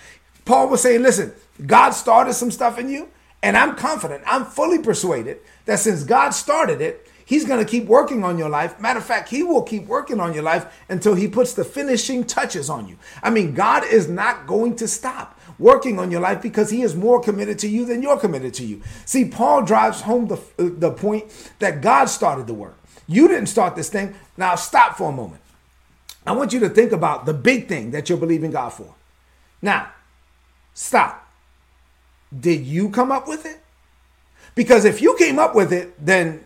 Paul 0.45 0.69
was 0.69 0.81
saying, 0.81 1.03
listen, 1.03 1.35
God 1.67 1.91
started 1.91 2.33
some 2.33 2.51
stuff 2.51 2.79
in 2.79 2.89
you, 2.89 3.09
and 3.43 3.57
I'm 3.57 3.77
confident, 3.77 4.23
I'm 4.27 4.45
fully 4.47 4.79
persuaded 4.79 5.39
that 5.67 5.81
since 5.81 6.05
God 6.05 6.31
started 6.31 6.81
it, 6.81 7.11
He's 7.27 7.45
going 7.45 7.63
to 7.63 7.71
keep 7.71 7.85
working 7.85 8.25
on 8.25 8.39
your 8.39 8.49
life. 8.49 8.81
Matter 8.81 9.01
of 9.01 9.05
fact, 9.05 9.29
He 9.29 9.43
will 9.43 9.63
keep 9.63 9.87
working 9.87 10.19
on 10.19 10.33
your 10.33 10.45
life 10.45 10.83
until 10.89 11.15
He 11.15 11.29
puts 11.29 11.53
the 11.53 11.65
finishing 11.65 12.25
touches 12.25 12.71
on 12.71 12.89
you. 12.89 12.97
I 13.23 13.29
mean, 13.29 13.53
God 13.53 13.85
is 13.85 14.09
not 14.09 14.47
going 14.47 14.77
to 14.77 14.89
stop 14.89 15.39
working 15.59 15.99
on 15.99 16.11
your 16.11 16.23
life 16.23 16.41
because 16.41 16.71
He 16.71 16.81
is 16.81 16.95
more 16.97 17.21
committed 17.21 17.59
to 17.59 17.69
you 17.69 17.85
than 17.85 18.01
you're 18.01 18.19
committed 18.19 18.55
to 18.55 18.65
you. 18.65 18.81
See, 19.05 19.27
Paul 19.27 19.63
drives 19.63 20.01
home 20.01 20.29
the, 20.29 20.41
the 20.57 20.93
point 20.93 21.27
that 21.59 21.83
God 21.83 22.07
started 22.07 22.47
the 22.47 22.55
work. 22.55 22.79
You 23.07 23.29
didn't 23.29 23.49
start 23.49 23.77
this 23.77 23.91
thing. 23.91 24.15
Now, 24.39 24.55
stop 24.55 24.97
for 24.97 25.11
a 25.11 25.13
moment. 25.13 25.43
I 26.29 26.33
want 26.33 26.53
you 26.53 26.61
to 26.61 26.69
think 26.69 26.93
about 26.93 27.27
the 27.27 27.35
big 27.35 27.69
thing 27.69 27.91
that 27.93 28.09
you're 28.09 28.19
believing 28.19 28.51
God 28.51 28.71
for. 28.71 28.95
Now, 29.63 29.91
stop. 30.75 31.27
Did 32.39 32.67
you 32.67 32.91
come 32.91 33.11
up 33.11 33.27
with 33.27 33.47
it? 33.47 33.61
Because 34.55 34.85
if 34.85 35.01
you 35.01 35.17
came 35.17 35.39
up 35.39 35.55
with 35.55 35.73
it, 35.73 35.95
then 36.05 36.45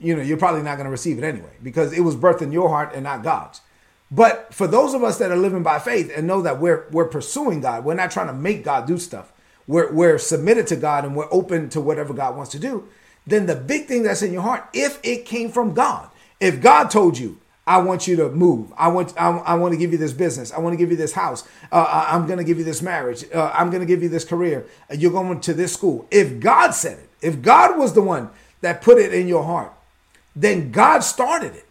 you 0.00 0.16
know, 0.16 0.22
you're 0.22 0.38
probably 0.38 0.62
not 0.62 0.76
going 0.76 0.86
to 0.86 0.90
receive 0.90 1.18
it 1.18 1.24
anyway 1.24 1.52
because 1.62 1.92
it 1.92 2.00
was 2.00 2.16
birthed 2.16 2.42
in 2.42 2.52
your 2.52 2.70
heart 2.70 2.94
and 2.94 3.04
not 3.04 3.22
God's. 3.22 3.60
But 4.10 4.52
for 4.52 4.66
those 4.66 4.94
of 4.94 5.04
us 5.04 5.18
that 5.18 5.30
are 5.30 5.36
living 5.36 5.62
by 5.62 5.78
faith 5.78 6.10
and 6.14 6.26
know 6.26 6.42
that 6.42 6.58
we're 6.58 6.86
we're 6.90 7.06
pursuing 7.06 7.60
God, 7.60 7.84
we're 7.84 7.94
not 7.94 8.10
trying 8.10 8.26
to 8.26 8.32
make 8.32 8.64
God 8.64 8.86
do 8.86 8.98
stuff. 8.98 9.32
We're 9.66 9.92
we're 9.92 10.18
submitted 10.18 10.66
to 10.68 10.76
God 10.76 11.04
and 11.04 11.14
we're 11.14 11.28
open 11.30 11.68
to 11.70 11.80
whatever 11.80 12.12
God 12.12 12.34
wants 12.34 12.50
to 12.52 12.58
do. 12.58 12.88
Then 13.26 13.46
the 13.46 13.54
big 13.54 13.86
thing 13.86 14.02
that's 14.02 14.22
in 14.22 14.32
your 14.32 14.42
heart, 14.42 14.68
if 14.72 14.98
it 15.04 15.26
came 15.26 15.50
from 15.50 15.74
God, 15.74 16.10
if 16.40 16.60
God 16.60 16.90
told 16.90 17.18
you, 17.18 17.38
I 17.66 17.78
want 17.78 18.08
you 18.08 18.16
to 18.16 18.30
move. 18.30 18.72
I 18.76 18.88
want 18.88 19.14
I, 19.16 19.28
I 19.28 19.54
want 19.54 19.72
to 19.72 19.78
give 19.78 19.92
you 19.92 19.98
this 19.98 20.12
business. 20.12 20.52
I 20.52 20.58
want 20.58 20.72
to 20.72 20.76
give 20.76 20.90
you 20.90 20.96
this 20.96 21.12
house. 21.12 21.46
Uh, 21.70 22.06
I'm 22.08 22.26
going 22.26 22.38
to 22.38 22.44
give 22.44 22.58
you 22.58 22.64
this 22.64 22.82
marriage. 22.82 23.24
Uh, 23.32 23.52
I'm 23.54 23.70
going 23.70 23.80
to 23.80 23.86
give 23.86 24.02
you 24.02 24.08
this 24.08 24.24
career. 24.24 24.66
You're 24.92 25.12
going 25.12 25.40
to 25.40 25.54
this 25.54 25.72
school. 25.72 26.06
If 26.10 26.40
God 26.40 26.72
said 26.72 26.98
it, 26.98 27.08
if 27.20 27.42
God 27.42 27.78
was 27.78 27.92
the 27.92 28.02
one 28.02 28.30
that 28.60 28.82
put 28.82 28.98
it 28.98 29.14
in 29.14 29.28
your 29.28 29.44
heart, 29.44 29.72
then 30.34 30.70
God 30.70 31.00
started 31.00 31.54
it. 31.54 31.66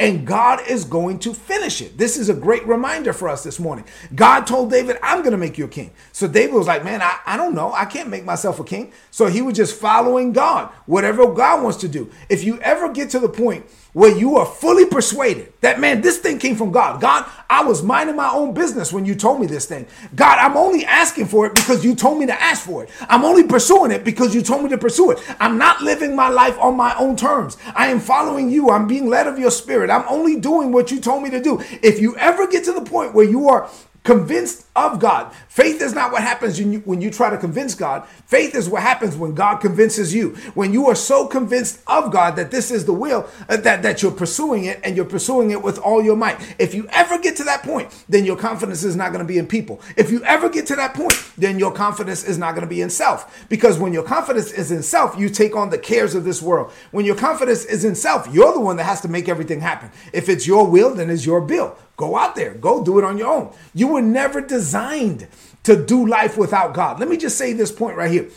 And 0.00 0.24
God 0.24 0.60
is 0.68 0.84
going 0.84 1.18
to 1.20 1.34
finish 1.34 1.82
it. 1.82 1.98
This 1.98 2.16
is 2.16 2.28
a 2.28 2.34
great 2.34 2.64
reminder 2.68 3.12
for 3.12 3.28
us 3.28 3.42
this 3.42 3.58
morning. 3.58 3.84
God 4.14 4.46
told 4.46 4.70
David, 4.70 4.96
I'm 5.02 5.22
going 5.22 5.32
to 5.32 5.36
make 5.38 5.58
you 5.58 5.64
a 5.64 5.68
king. 5.68 5.90
So 6.12 6.28
David 6.28 6.54
was 6.54 6.68
like, 6.68 6.84
Man, 6.84 7.02
I, 7.02 7.18
I 7.26 7.36
don't 7.36 7.52
know. 7.52 7.72
I 7.72 7.84
can't 7.84 8.08
make 8.08 8.24
myself 8.24 8.60
a 8.60 8.64
king. 8.64 8.92
So 9.10 9.26
he 9.26 9.42
was 9.42 9.56
just 9.56 9.74
following 9.74 10.32
God, 10.32 10.68
whatever 10.86 11.26
God 11.32 11.64
wants 11.64 11.78
to 11.78 11.88
do. 11.88 12.12
If 12.28 12.44
you 12.44 12.60
ever 12.60 12.92
get 12.92 13.10
to 13.10 13.18
the 13.18 13.28
point 13.28 13.66
where 13.98 14.16
you 14.16 14.36
are 14.36 14.46
fully 14.46 14.86
persuaded 14.86 15.52
that, 15.60 15.80
man, 15.80 16.00
this 16.00 16.18
thing 16.18 16.38
came 16.38 16.54
from 16.54 16.70
God. 16.70 17.00
God, 17.00 17.28
I 17.50 17.64
was 17.64 17.82
minding 17.82 18.14
my 18.14 18.30
own 18.30 18.54
business 18.54 18.92
when 18.92 19.04
you 19.04 19.16
told 19.16 19.40
me 19.40 19.48
this 19.48 19.66
thing. 19.66 19.88
God, 20.14 20.38
I'm 20.38 20.56
only 20.56 20.84
asking 20.84 21.26
for 21.26 21.46
it 21.46 21.54
because 21.56 21.84
you 21.84 21.96
told 21.96 22.20
me 22.20 22.26
to 22.26 22.40
ask 22.40 22.64
for 22.64 22.84
it. 22.84 22.90
I'm 23.08 23.24
only 23.24 23.42
pursuing 23.42 23.90
it 23.90 24.04
because 24.04 24.36
you 24.36 24.42
told 24.42 24.62
me 24.62 24.68
to 24.68 24.78
pursue 24.78 25.10
it. 25.10 25.18
I'm 25.40 25.58
not 25.58 25.80
living 25.80 26.14
my 26.14 26.28
life 26.28 26.56
on 26.60 26.76
my 26.76 26.94
own 26.96 27.16
terms. 27.16 27.56
I 27.74 27.88
am 27.88 27.98
following 27.98 28.48
you. 28.48 28.70
I'm 28.70 28.86
being 28.86 29.08
led 29.08 29.26
of 29.26 29.36
your 29.36 29.50
spirit. 29.50 29.90
I'm 29.90 30.04
only 30.08 30.38
doing 30.38 30.70
what 30.70 30.92
you 30.92 31.00
told 31.00 31.24
me 31.24 31.30
to 31.30 31.42
do. 31.42 31.60
If 31.82 31.98
you 31.98 32.16
ever 32.18 32.46
get 32.46 32.62
to 32.66 32.72
the 32.72 32.82
point 32.82 33.14
where 33.14 33.28
you 33.28 33.48
are 33.48 33.68
convinced 34.04 34.66
of 34.74 35.00
God. 35.00 35.32
Faith 35.48 35.82
is 35.82 35.92
not 35.92 36.12
what 36.12 36.22
happens 36.22 36.58
when 36.58 36.72
you, 36.72 36.78
when 36.80 37.00
you 37.00 37.10
try 37.10 37.30
to 37.30 37.36
convince 37.36 37.74
God. 37.74 38.06
Faith 38.26 38.54
is 38.54 38.68
what 38.68 38.82
happens 38.82 39.16
when 39.16 39.34
God 39.34 39.56
convinces 39.56 40.14
you. 40.14 40.30
When 40.54 40.72
you 40.72 40.86
are 40.88 40.94
so 40.94 41.26
convinced 41.26 41.80
of 41.86 42.12
God 42.12 42.36
that 42.36 42.50
this 42.50 42.70
is 42.70 42.84
the 42.86 42.92
will, 42.92 43.28
uh, 43.48 43.56
that, 43.58 43.82
that 43.82 44.02
you're 44.02 44.12
pursuing 44.12 44.64
it 44.64 44.80
and 44.84 44.96
you're 44.96 45.04
pursuing 45.04 45.50
it 45.50 45.62
with 45.62 45.78
all 45.78 46.02
your 46.02 46.16
might. 46.16 46.38
If 46.58 46.74
you 46.74 46.86
ever 46.90 47.18
get 47.18 47.36
to 47.36 47.44
that 47.44 47.62
point, 47.62 48.04
then 48.08 48.24
your 48.24 48.36
confidence 48.36 48.84
is 48.84 48.96
not 48.96 49.12
going 49.12 49.24
to 49.24 49.28
be 49.28 49.38
in 49.38 49.46
people. 49.46 49.80
If 49.96 50.10
you 50.10 50.22
ever 50.24 50.48
get 50.48 50.66
to 50.68 50.76
that 50.76 50.94
point, 50.94 51.20
then 51.36 51.58
your 51.58 51.72
confidence 51.72 52.24
is 52.24 52.38
not 52.38 52.52
going 52.54 52.66
to 52.66 52.68
be 52.68 52.80
in 52.80 52.90
self. 52.90 53.46
Because 53.48 53.78
when 53.78 53.92
your 53.92 54.04
confidence 54.04 54.52
is 54.52 54.70
in 54.70 54.82
self, 54.82 55.18
you 55.18 55.28
take 55.28 55.56
on 55.56 55.70
the 55.70 55.78
cares 55.78 56.14
of 56.14 56.24
this 56.24 56.40
world. 56.40 56.72
When 56.92 57.04
your 57.04 57.16
confidence 57.16 57.64
is 57.64 57.84
in 57.84 57.94
self, 57.94 58.28
you're 58.32 58.52
the 58.52 58.60
one 58.60 58.76
that 58.76 58.84
has 58.84 59.00
to 59.02 59.08
make 59.08 59.28
everything 59.28 59.60
happen. 59.60 59.90
If 60.12 60.28
it's 60.28 60.46
your 60.46 60.66
will, 60.66 60.94
then 60.94 61.10
it's 61.10 61.26
your 61.26 61.40
bill. 61.40 61.76
Go 61.98 62.16
out 62.16 62.36
there, 62.36 62.54
go 62.54 62.82
do 62.82 62.98
it 62.98 63.04
on 63.04 63.18
your 63.18 63.26
own. 63.26 63.52
You 63.74 63.88
were 63.88 64.00
never 64.00 64.40
designed 64.40 65.26
to 65.64 65.84
do 65.84 66.06
life 66.06 66.38
without 66.38 66.72
God. 66.72 67.00
Let 67.00 67.08
me 67.08 67.16
just 67.16 67.36
say 67.36 67.52
this 67.52 67.72
point 67.72 67.96
right 67.96 68.10
here 68.10 68.30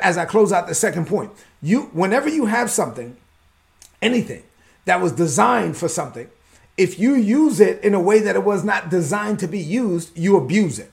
as 0.00 0.16
I 0.16 0.24
close 0.24 0.52
out 0.52 0.68
the 0.68 0.74
second 0.74 1.08
point. 1.08 1.32
You 1.60 1.90
whenever 1.92 2.28
you 2.28 2.46
have 2.46 2.70
something, 2.70 3.16
anything 4.00 4.44
that 4.84 5.00
was 5.00 5.10
designed 5.10 5.76
for 5.76 5.88
something, 5.88 6.30
if 6.76 7.00
you 7.00 7.14
use 7.14 7.58
it 7.58 7.82
in 7.82 7.92
a 7.92 8.00
way 8.00 8.20
that 8.20 8.36
it 8.36 8.44
was 8.44 8.62
not 8.62 8.88
designed 8.88 9.40
to 9.40 9.48
be 9.48 9.58
used, 9.58 10.16
you 10.16 10.36
abuse 10.36 10.78
it. 10.78 10.92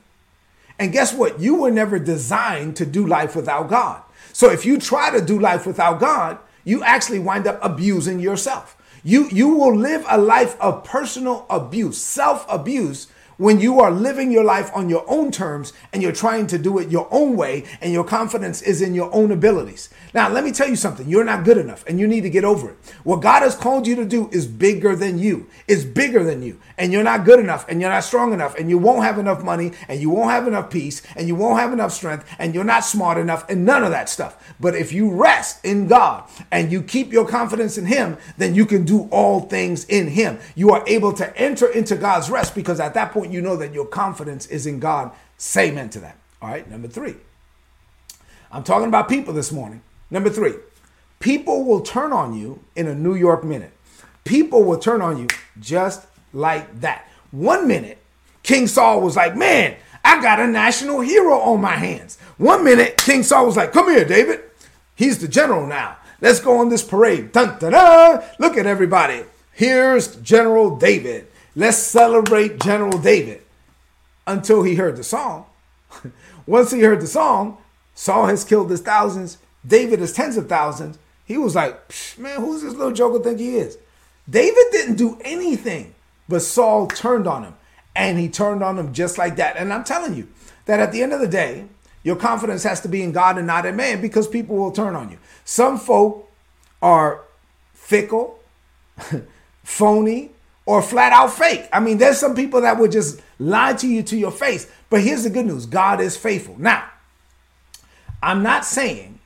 And 0.79 0.91
guess 0.91 1.13
what? 1.13 1.39
You 1.39 1.55
were 1.55 1.71
never 1.71 1.99
designed 1.99 2.75
to 2.77 2.87
do 2.87 3.05
life 3.05 3.35
without 3.35 3.69
God. 3.69 4.01
So 4.33 4.49
if 4.49 4.65
you 4.65 4.79
try 4.79 5.11
to 5.11 5.23
do 5.23 5.39
life 5.39 5.67
without 5.67 5.99
God, 5.99 6.39
you 6.63 6.83
actually 6.83 7.19
wind 7.19 7.45
up 7.45 7.59
abusing 7.61 8.19
yourself. 8.19 8.75
You, 9.03 9.29
you 9.29 9.49
will 9.49 9.75
live 9.75 10.05
a 10.07 10.17
life 10.17 10.59
of 10.59 10.83
personal 10.83 11.45
abuse, 11.49 12.01
self 12.01 12.45
abuse, 12.49 13.07
when 13.37 13.61
you 13.61 13.79
are 13.79 13.89
living 13.89 14.31
your 14.31 14.43
life 14.43 14.69
on 14.75 14.89
your 14.89 15.05
own 15.07 15.31
terms 15.31 15.71
and 15.93 16.03
you're 16.03 16.11
trying 16.11 16.45
to 16.47 16.57
do 16.57 16.77
it 16.77 16.89
your 16.89 17.07
own 17.09 17.37
way 17.37 17.63
and 17.79 17.93
your 17.93 18.03
confidence 18.03 18.61
is 18.61 18.81
in 18.81 18.93
your 18.93 19.13
own 19.13 19.31
abilities. 19.31 19.89
Now, 20.11 20.27
let 20.27 20.43
me 20.43 20.51
tell 20.51 20.67
you 20.67 20.75
something. 20.75 21.07
You're 21.07 21.23
not 21.23 21.43
good 21.43 21.57
enough 21.57 21.83
and 21.87 21.99
you 21.99 22.07
need 22.07 22.21
to 22.21 22.31
get 22.31 22.43
over 22.43 22.71
it. 22.71 22.77
What 23.03 23.21
God 23.21 23.43
has 23.43 23.55
called 23.55 23.85
you 23.85 23.95
to 23.95 24.05
do 24.05 24.27
is 24.31 24.47
bigger 24.47 24.95
than 24.95 25.19
you. 25.19 25.47
It's 25.67 25.83
bigger 25.83 26.23
than 26.23 26.41
you. 26.41 26.59
And 26.79 26.91
you're 26.91 27.03
not 27.03 27.25
good 27.25 27.39
enough 27.39 27.67
and 27.69 27.79
you're 27.79 27.91
not 27.91 28.03
strong 28.03 28.33
enough 28.33 28.57
and 28.57 28.71
you 28.71 28.79
won't 28.79 29.03
have 29.03 29.19
enough 29.19 29.43
money 29.43 29.71
and 29.87 30.01
you 30.01 30.09
won't 30.09 30.31
have 30.31 30.47
enough 30.47 30.71
peace 30.71 31.03
and 31.15 31.27
you 31.27 31.35
won't 31.35 31.59
have 31.59 31.71
enough 31.71 31.91
strength 31.91 32.25
and 32.39 32.55
you're 32.55 32.63
not 32.63 32.83
smart 32.83 33.19
enough 33.19 33.47
and 33.49 33.65
none 33.65 33.83
of 33.83 33.91
that 33.91 34.09
stuff. 34.09 34.55
But 34.59 34.75
if 34.75 34.91
you 34.91 35.11
rest 35.11 35.63
in 35.63 35.87
God 35.87 36.23
and 36.49 36.71
you 36.71 36.81
keep 36.81 37.13
your 37.13 37.27
confidence 37.27 37.77
in 37.77 37.85
Him, 37.85 38.17
then 38.37 38.55
you 38.55 38.65
can 38.65 38.85
do 38.85 39.07
all 39.11 39.41
things 39.41 39.85
in 39.85 40.07
Him. 40.07 40.39
You 40.55 40.71
are 40.71 40.83
able 40.87 41.13
to 41.13 41.37
enter 41.37 41.67
into 41.67 41.95
God's 41.95 42.31
rest 42.31 42.55
because 42.55 42.79
at 42.79 42.95
that 42.95 43.11
point 43.11 43.31
you 43.31 43.41
know 43.41 43.57
that 43.57 43.73
your 43.73 43.85
confidence 43.85 44.47
is 44.47 44.65
in 44.65 44.79
God. 44.79 45.11
Say 45.37 45.69
amen 45.69 45.91
to 45.91 45.99
that. 45.99 46.17
All 46.41 46.49
right, 46.49 46.67
number 46.67 46.87
three. 46.87 47.15
I'm 48.51 48.63
talking 48.63 48.87
about 48.87 49.07
people 49.07 49.35
this 49.35 49.51
morning. 49.51 49.83
Number 50.11 50.29
three, 50.29 50.53
people 51.19 51.65
will 51.65 51.81
turn 51.81 52.11
on 52.11 52.33
you 52.33 52.63
in 52.75 52.87
a 52.87 52.95
New 52.95 53.15
York 53.15 53.43
minute. 53.43 53.71
People 54.23 54.63
will 54.63 54.79
turn 54.79 55.01
on 55.01 55.17
you 55.17 55.27
just 55.59 56.05
like 56.33 56.81
that. 56.81 57.07
One 57.31 57.67
minute, 57.67 57.97
King 58.43 58.67
Saul 58.67 59.01
was 59.01 59.15
like, 59.15 59.35
Man, 59.35 59.75
I 60.03 60.21
got 60.21 60.39
a 60.39 60.47
national 60.47 61.01
hero 61.01 61.39
on 61.39 61.61
my 61.61 61.75
hands. 61.75 62.17
One 62.37 62.63
minute, 62.63 62.97
King 62.97 63.23
Saul 63.23 63.45
was 63.45 63.57
like, 63.57 63.71
Come 63.71 63.89
here, 63.89 64.05
David. 64.05 64.41
He's 64.95 65.19
the 65.19 65.27
general 65.27 65.65
now. 65.65 65.97
Let's 66.21 66.41
go 66.41 66.57
on 66.57 66.69
this 66.69 66.83
parade. 66.83 67.31
Dun, 67.31 67.57
dun, 67.59 67.71
dun. 67.71 68.23
Look 68.39 68.57
at 68.57 68.65
everybody. 68.65 69.23
Here's 69.53 70.15
General 70.17 70.75
David. 70.75 71.27
Let's 71.55 71.77
celebrate 71.77 72.59
General 72.59 72.97
David 72.97 73.41
until 74.27 74.63
he 74.63 74.75
heard 74.75 74.97
the 74.97 75.03
song. 75.03 75.45
Once 76.45 76.71
he 76.71 76.81
heard 76.81 77.01
the 77.01 77.07
song, 77.07 77.57
Saul 77.95 78.27
has 78.27 78.43
killed 78.43 78.69
his 78.69 78.81
thousands, 78.81 79.37
David 79.69 80.01
is 80.01 80.11
tens 80.11 80.35
of 80.35 80.49
thousands. 80.49 80.97
He 81.25 81.37
was 81.37 81.55
like, 81.55 81.79
man, 82.17 82.41
who's 82.41 82.63
this 82.63 82.73
little 82.73 82.91
joker 82.91 83.23
think 83.23 83.39
he 83.39 83.55
is? 83.55 83.77
David 84.27 84.65
didn't 84.71 84.95
do 84.95 85.17
anything, 85.21 85.93
but 86.27 86.41
Saul 86.41 86.87
turned 86.87 87.27
on 87.27 87.43
him. 87.43 87.55
And 87.95 88.17
he 88.17 88.29
turned 88.29 88.63
on 88.63 88.77
him 88.77 88.93
just 88.93 89.17
like 89.17 89.35
that. 89.37 89.55
And 89.57 89.71
I'm 89.71 89.83
telling 89.83 90.15
you 90.15 90.27
that 90.65 90.79
at 90.79 90.91
the 90.91 91.03
end 91.03 91.13
of 91.13 91.19
the 91.19 91.27
day, 91.27 91.65
your 92.03 92.15
confidence 92.15 92.63
has 92.63 92.81
to 92.81 92.87
be 92.87 93.03
in 93.03 93.11
God 93.11 93.37
and 93.37 93.45
not 93.45 93.65
in 93.65 93.75
man 93.75 94.01
because 94.01 94.27
people 94.27 94.55
will 94.55 94.71
turn 94.71 94.95
on 94.95 95.11
you. 95.11 95.19
Some 95.45 95.77
folk 95.77 96.31
are 96.81 97.21
fickle, 97.73 98.39
phony, 99.63 100.31
or 100.65 100.81
flat 100.81 101.11
out 101.11 101.33
fake. 101.33 101.67
I 101.73 101.79
mean, 101.79 101.97
there's 101.97 102.17
some 102.17 102.35
people 102.35 102.61
that 102.61 102.79
would 102.79 102.91
just 102.91 103.21
lie 103.37 103.73
to 103.73 103.87
you 103.87 104.01
to 104.03 104.17
your 104.17 104.31
face. 104.31 104.71
But 104.89 105.01
here's 105.01 105.23
the 105.23 105.29
good 105.29 105.45
news 105.45 105.65
God 105.65 106.01
is 106.01 106.15
faithful. 106.17 106.55
Now, 106.57 106.89
I'm 108.23 108.41
not 108.43 108.65
saying 108.65 109.18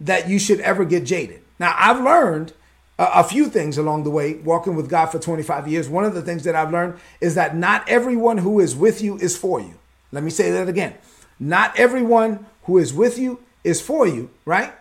that 0.00 0.28
you 0.28 0.38
should 0.38 0.60
ever 0.60 0.84
get 0.84 1.04
jaded. 1.04 1.42
Now, 1.58 1.74
I've 1.76 2.02
learned 2.02 2.52
a, 2.98 3.24
few 3.24 3.48
things 3.48 3.78
along 3.78 4.04
the 4.04 4.10
way, 4.10 4.34
walking 4.34 4.74
with 4.76 4.88
God 4.90 5.06
for 5.06 5.18
25 5.18 5.68
years. 5.68 5.88
One 5.88 6.04
of 6.04 6.14
the 6.14 6.22
things 6.22 6.44
that 6.44 6.54
I've 6.54 6.72
learned 6.72 6.98
is 7.20 7.34
that 7.34 7.56
not 7.56 7.88
everyone 7.88 8.38
who 8.38 8.60
is 8.60 8.76
with 8.76 9.02
you 9.02 9.16
is 9.18 9.36
for 9.36 9.60
you. 9.60 9.78
Let 10.12 10.22
me 10.22 10.30
say 10.30 10.50
that 10.50 10.68
again. 10.68 10.94
Not 11.38 11.78
everyone 11.78 12.46
who 12.64 12.78
is 12.78 12.92
with 12.92 13.18
you 13.18 13.40
is 13.64 13.80
for 13.80 14.06
you, 14.06 14.30
right? 14.44 14.72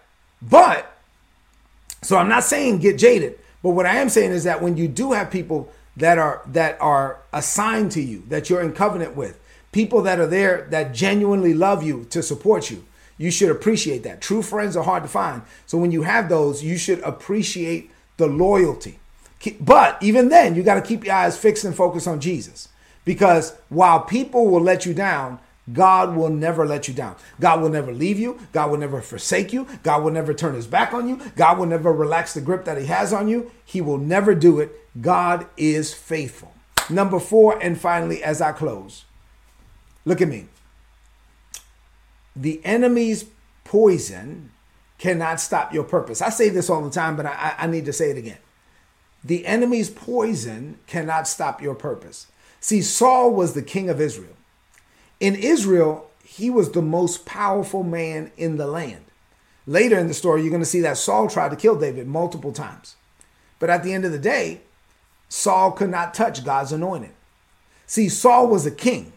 But, 0.42 0.92
so 2.02 2.18
I'm 2.18 2.30
not 2.30 2.44
saying 2.44 2.80
get 2.80 2.98
jaded, 2.98 3.40
but 3.64 3.72
what 3.72 3.86
I 3.86 3.96
am 3.96 4.10
saying 4.10 4.32
is 4.32 4.44
that 4.44 4.62
when 4.62 4.76
you 4.76 4.88
do 4.88 5.14
have 5.14 5.32
people 5.32 5.72
that 5.98 6.18
are 6.18 6.42
that 6.48 6.78
are 6.82 7.20
assigned 7.34 7.92
to 7.92 8.02
you 8.02 8.24
that 8.30 8.50
you're 8.50 8.62
in 8.62 8.72
covenant 8.72 9.16
with 9.18 9.38
people 9.72 10.02
that 10.02 10.20
are 10.20 10.28
there 10.28 10.68
that 10.72 10.94
genuinely 10.94 11.54
love 11.54 11.84
you 11.84 12.06
to 12.06 12.24
support 12.24 12.72
you. 12.72 12.86
You 13.20 13.30
should 13.30 13.52
appreciate 13.52 14.04
that. 14.04 14.22
True 14.22 14.42
friends 14.42 14.76
are 14.78 14.84
hard 14.84 15.04
to 15.04 15.10
find. 15.10 15.44
So 15.68 15.78
when 15.78 15.92
you 15.92 16.04
have 16.04 16.30
those, 16.30 16.64
you 16.64 16.78
should 16.78 17.02
appreciate 17.02 17.92
the 18.18 18.28
loyalty. 18.28 18.98
But 19.60 20.02
even 20.02 20.30
then, 20.30 20.56
you 20.56 20.64
got 20.64 20.76
to 20.76 20.82
keep 20.82 21.06
your 21.06 21.14
eyes 21.14 21.38
fixed 21.38 21.66
and 21.66 21.76
focused 21.76 22.08
on 22.08 22.22
Jesus. 22.22 22.70
Because 23.06 23.56
while 23.68 24.02
people 24.02 24.48
will 24.48 24.62
let 24.62 24.86
you 24.86 24.94
down, 24.94 25.40
God 25.72 26.16
will 26.16 26.30
never 26.30 26.66
let 26.66 26.88
you 26.88 26.94
down. 26.94 27.18
God 27.40 27.62
will 27.62 27.70
never 27.70 27.92
leave 27.92 28.18
you. 28.18 28.40
God 28.54 28.72
will 28.72 28.78
never 28.78 29.02
forsake 29.02 29.52
you. 29.52 29.68
God 29.84 30.04
will 30.04 30.12
never 30.12 30.34
turn 30.34 30.56
his 30.56 30.66
back 30.66 30.94
on 30.94 31.08
you. 31.08 31.20
God 31.36 31.60
will 31.60 31.66
never 31.66 31.92
relax 31.92 32.34
the 32.34 32.42
grip 32.42 32.66
that 32.66 32.78
he 32.78 32.86
has 32.88 33.12
on 33.14 33.28
you. 33.28 33.52
He 33.66 33.82
will 33.82 33.98
never 33.98 34.34
do 34.34 34.60
it. 34.60 34.72
God 35.02 35.46
is 35.58 35.94
faithful. 35.94 36.54
Number 36.90 37.20
four, 37.20 37.62
and 37.62 37.80
finally, 37.80 38.24
as 38.24 38.42
I 38.42 38.54
close, 38.54 39.04
look 40.06 40.22
at 40.22 40.28
me. 40.28 40.48
The 42.40 42.62
enemy's 42.64 43.26
poison 43.66 44.52
cannot 44.98 45.42
stop 45.42 45.74
your 45.74 45.84
purpose. 45.84 46.22
I 46.22 46.30
say 46.30 46.48
this 46.48 46.70
all 46.70 46.82
the 46.82 46.90
time, 46.90 47.18
but 47.18 47.26
I, 47.26 47.54
I 47.58 47.68
need 47.68 47.86
to 47.86 47.94
say 47.94 48.12
it 48.12 48.18
again. 48.18 48.38
The 49.24 49.46
enemy's 49.46 49.90
poison 49.90 50.80
cannot 50.88 51.28
stop 51.28 51.62
your 51.62 51.76
purpose. 51.76 52.28
See, 52.62 52.82
Saul 52.82 53.34
was 53.34 53.54
the 53.54 53.62
king 53.62 53.90
of 53.90 54.00
Israel. 54.00 54.38
In 55.20 55.36
Israel, 55.36 56.10
he 56.24 56.50
was 56.50 56.72
the 56.72 56.82
most 56.82 57.26
powerful 57.26 57.84
man 57.84 58.32
in 58.38 58.56
the 58.56 58.68
land. 58.68 59.04
Later 59.66 60.00
in 60.00 60.08
the 60.08 60.14
story, 60.14 60.42
you're 60.42 60.50
going 60.50 60.62
to 60.62 60.66
see 60.66 60.82
that 60.82 60.98
Saul 60.98 61.28
tried 61.28 61.50
to 61.50 61.58
kill 61.58 61.78
David 61.78 62.08
multiple 62.08 62.54
times. 62.54 62.96
But 63.60 63.70
at 63.70 63.84
the 63.84 63.94
end 63.94 64.06
of 64.06 64.14
the 64.14 64.18
day, 64.18 64.62
Saul 65.28 65.74
could 65.74 65.90
not 65.90 66.14
touch 66.14 66.46
God's 66.46 66.72
anointed. 66.72 67.12
See, 67.86 68.08
Saul 68.08 68.48
was 68.48 68.66
a 68.66 68.72
king. 68.72 69.12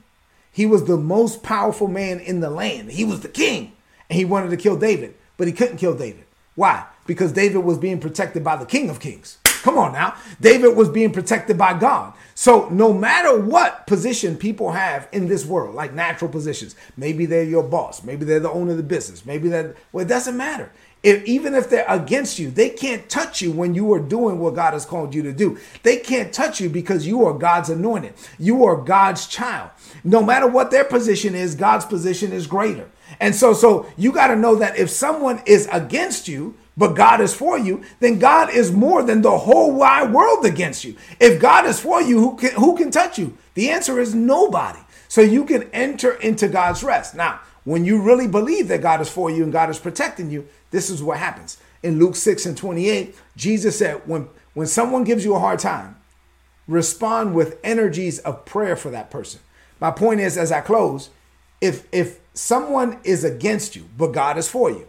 He 0.53 0.67
was 0.67 0.85
the 0.85 0.99
most 0.99 1.43
powerful 1.43 1.89
man 1.89 2.21
in 2.21 2.41
the 2.41 2.51
land. 2.51 2.93
He 2.93 3.05
was 3.05 3.21
the 3.21 3.29
king. 3.29 3.73
And 4.09 4.19
he 4.19 4.25
wanted 4.27 4.51
to 4.51 4.57
kill 4.59 4.77
David, 4.77 5.15
but 5.39 5.47
he 5.47 5.53
couldn't 5.53 5.79
kill 5.79 5.97
David. 5.97 6.25
Why? 6.55 6.85
Because 7.07 7.33
David 7.33 7.61
was 7.61 7.79
being 7.79 7.99
protected 7.99 8.45
by 8.45 8.57
the 8.57 8.67
King 8.67 8.91
of 8.91 9.01
Kings. 9.01 9.39
Come 9.63 9.79
on 9.79 9.93
now. 9.93 10.17
David 10.41 10.77
was 10.77 10.89
being 10.89 11.13
protected 11.13 11.57
by 11.57 11.79
God. 11.79 12.13
So 12.35 12.69
no 12.69 12.93
matter 12.93 13.41
what 13.41 13.87
position 13.87 14.37
people 14.37 14.73
have 14.73 15.09
in 15.13 15.29
this 15.29 15.47
world, 15.47 15.75
like 15.75 15.95
natural 15.95 16.31
positions, 16.31 16.75
maybe 16.97 17.27
they're 17.27 17.45
your 17.45 17.63
boss, 17.63 18.03
maybe 18.03 18.25
they're 18.25 18.41
the 18.41 18.51
owner 18.51 18.73
of 18.73 18.77
the 18.77 18.83
business, 18.83 19.25
maybe 19.25 19.49
that 19.49 19.77
well, 19.93 20.05
it 20.05 20.09
doesn't 20.09 20.37
matter. 20.37 20.73
If, 21.03 21.25
even 21.25 21.55
if 21.55 21.69
they're 21.69 21.85
against 21.89 22.39
you, 22.39 22.51
they 22.51 22.71
can't 22.71 23.09
touch 23.09 23.43
you 23.43 23.51
when 23.51 23.75
you 23.75 23.93
are 23.93 24.01
doing 24.01 24.39
what 24.39 24.55
God 24.55 24.73
has 24.73 24.87
called 24.87 25.15
you 25.15 25.23
to 25.25 25.33
do. 25.33 25.59
They 25.83 25.97
can't 25.97 26.33
touch 26.33 26.61
you 26.61 26.69
because 26.69 27.07
you 27.07 27.25
are 27.27 27.35
God's 27.35 27.71
anointed. 27.71 28.15
You 28.39 28.65
are 28.65 28.77
God's 28.77 29.27
child. 29.27 29.71
No 30.05 30.23
matter 30.23 30.47
what 30.47 30.71
their 30.71 30.85
position 30.85 31.35
is, 31.35 31.57
God's 31.57 31.85
position 31.85 32.33
is 32.33 32.47
greater. 32.47 32.89
And 33.21 33.35
so, 33.35 33.53
so 33.53 33.87
you 33.97 34.13
got 34.13 34.29
to 34.29 34.37
know 34.37 34.55
that 34.57 34.79
if 34.79 34.91
someone 34.91 35.43
is 35.45 35.69
against 35.73 36.29
you, 36.29 36.55
but 36.77 36.95
God 36.95 37.21
is 37.21 37.35
for 37.35 37.59
you, 37.59 37.83
then 38.01 38.19
God 38.19 38.51
is 38.51 38.73
more 38.73 39.03
than 39.03 39.23
the 39.23 39.39
whole 39.39 39.73
wide 39.75 40.13
world 40.13 40.45
against 40.45 40.85
you. 40.85 40.97
If 41.21 41.41
God 41.41 41.67
is 41.67 41.81
for 41.81 42.01
you, 42.01 42.19
who 42.21 42.37
can, 42.37 42.53
who 42.53 42.77
can 42.77 42.91
touch 42.91 43.19
you? 43.19 43.37
The 43.55 43.71
answer 43.71 44.01
is 44.01 44.15
nobody. 44.15 44.79
So 45.09 45.21
you 45.21 45.45
can 45.45 45.65
enter 45.75 46.13
into 46.13 46.49
God's 46.49 46.83
rest. 46.83 47.15
Now, 47.15 47.41
when 47.65 47.85
you 47.85 48.01
really 48.03 48.27
believe 48.27 48.69
that 48.69 48.83
God 48.83 49.01
is 49.01 49.09
for 49.09 49.31
you 49.31 49.45
and 49.45 49.53
God 49.53 49.71
is 49.71 49.79
protecting 49.79 50.31
you, 50.31 50.47
this 50.71 50.91
is 50.91 51.03
what 51.03 51.19
happens. 51.19 51.59
In 51.83 51.99
Luke 51.99 52.17
6 52.17 52.47
and 52.47 52.57
28, 52.57 53.15
Jesus 53.37 53.79
said, 53.79 54.03
when, 54.07 54.29
when 54.55 54.67
someone 54.67 55.05
gives 55.05 55.25
you 55.25 55.35
a 55.35 55.39
hard 55.39 55.59
time, 55.59 55.97
respond 56.67 57.35
with 57.35 57.59
energies 57.63 58.19
of 58.21 58.45
prayer 58.45 58.77
for 58.77 58.91
that 58.91 59.11
person. 59.11 59.41
My 59.81 59.91
point 59.91 60.21
is, 60.21 60.39
as 60.39 60.53
I 60.53 60.61
close, 60.61 61.11
if 61.61 61.87
if 61.93 62.21
someone 62.35 62.99
is 63.05 63.25
against 63.25 63.77
you, 63.77 63.89
but 63.97 64.13
God 64.13 64.39
is 64.39 64.49
for 64.49 64.71
you, 64.71 64.87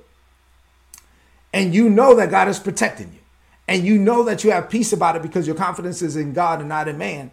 and 1.52 1.74
you 1.74 1.90
know 1.90 2.16
that 2.16 2.30
God 2.30 2.48
is 2.48 2.60
protecting 2.60 3.12
you, 3.12 3.20
and 3.68 3.84
you 3.84 3.98
know 3.98 4.24
that 4.24 4.44
you 4.44 4.52
have 4.52 4.70
peace 4.70 4.94
about 4.94 5.16
it 5.16 5.22
because 5.22 5.48
your 5.48 5.56
confidence 5.56 6.02
is 6.02 6.16
in 6.16 6.34
God 6.34 6.60
and 6.60 6.70
not 6.70 6.88
in 6.88 6.98
man, 6.98 7.32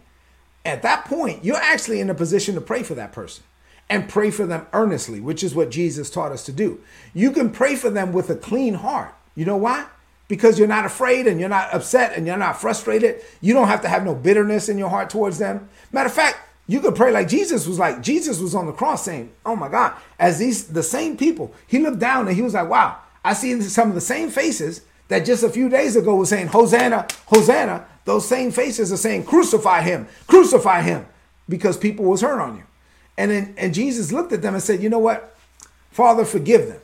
at 0.64 0.82
that 0.82 1.04
point, 1.04 1.44
you're 1.44 1.56
actually 1.56 2.00
in 2.00 2.10
a 2.10 2.14
position 2.14 2.54
to 2.54 2.60
pray 2.60 2.82
for 2.82 2.94
that 2.94 3.12
person 3.12 3.44
and 3.90 4.08
pray 4.08 4.30
for 4.30 4.46
them 4.46 4.66
earnestly, 4.72 5.20
which 5.20 5.42
is 5.42 5.54
what 5.54 5.70
Jesus 5.70 6.08
taught 6.08 6.30
us 6.30 6.44
to 6.44 6.52
do. 6.52 6.80
You 7.12 7.32
can 7.32 7.50
pray 7.50 7.74
for 7.74 7.90
them 7.90 8.12
with 8.12 8.30
a 8.30 8.36
clean 8.36 8.74
heart. 8.74 9.12
You 9.34 9.44
know 9.44 9.56
why? 9.56 9.86
Because 10.28 10.60
you're 10.60 10.68
not 10.68 10.86
afraid 10.86 11.26
and 11.26 11.40
you're 11.40 11.48
not 11.48 11.74
upset 11.74 12.16
and 12.16 12.24
you're 12.24 12.36
not 12.36 12.60
frustrated. 12.60 13.20
You 13.40 13.52
don't 13.52 13.66
have 13.66 13.82
to 13.82 13.88
have 13.88 14.04
no 14.04 14.14
bitterness 14.14 14.68
in 14.68 14.78
your 14.78 14.88
heart 14.88 15.10
towards 15.10 15.38
them. 15.38 15.68
Matter 15.90 16.06
of 16.06 16.14
fact, 16.14 16.38
you 16.68 16.78
could 16.78 16.94
pray 16.94 17.10
like 17.10 17.26
Jesus 17.26 17.66
was 17.66 17.80
like, 17.80 18.00
Jesus 18.00 18.38
was 18.38 18.54
on 18.54 18.66
the 18.66 18.72
cross 18.72 19.04
saying, 19.04 19.32
Oh 19.44 19.56
my 19.56 19.68
God, 19.68 19.94
as 20.20 20.38
these 20.38 20.68
the 20.68 20.84
same 20.84 21.16
people, 21.16 21.52
he 21.66 21.80
looked 21.80 21.98
down 21.98 22.28
and 22.28 22.36
he 22.36 22.42
was 22.42 22.54
like, 22.54 22.68
Wow, 22.68 22.96
I 23.24 23.32
see 23.32 23.60
some 23.60 23.88
of 23.88 23.96
the 23.96 24.00
same 24.00 24.30
faces 24.30 24.82
that 25.08 25.26
just 25.26 25.42
a 25.42 25.50
few 25.50 25.68
days 25.68 25.96
ago 25.96 26.14
was 26.14 26.28
saying, 26.28 26.46
Hosanna, 26.46 27.08
Hosanna. 27.26 27.86
Those 28.04 28.26
same 28.26 28.52
faces 28.52 28.92
are 28.92 28.96
saying, 28.96 29.24
Crucify 29.24 29.82
him, 29.82 30.06
crucify 30.28 30.82
him, 30.82 31.06
because 31.48 31.76
people 31.76 32.04
was 32.04 32.20
hurt 32.20 32.40
on 32.40 32.56
you. 32.56 32.62
And 33.20 33.30
then 33.30 33.54
and 33.58 33.74
Jesus 33.74 34.12
looked 34.12 34.32
at 34.32 34.40
them 34.40 34.54
and 34.54 34.62
said, 34.62 34.82
You 34.82 34.88
know 34.88 34.98
what? 34.98 35.36
Father, 35.90 36.24
forgive 36.24 36.68
them, 36.68 36.80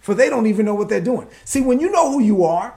for 0.00 0.14
they 0.14 0.30
don't 0.30 0.46
even 0.46 0.64
know 0.64 0.74
what 0.76 0.88
they're 0.88 1.00
doing. 1.00 1.26
See, 1.44 1.60
when 1.60 1.80
you 1.80 1.90
know 1.90 2.12
who 2.12 2.20
you 2.20 2.44
are, 2.44 2.74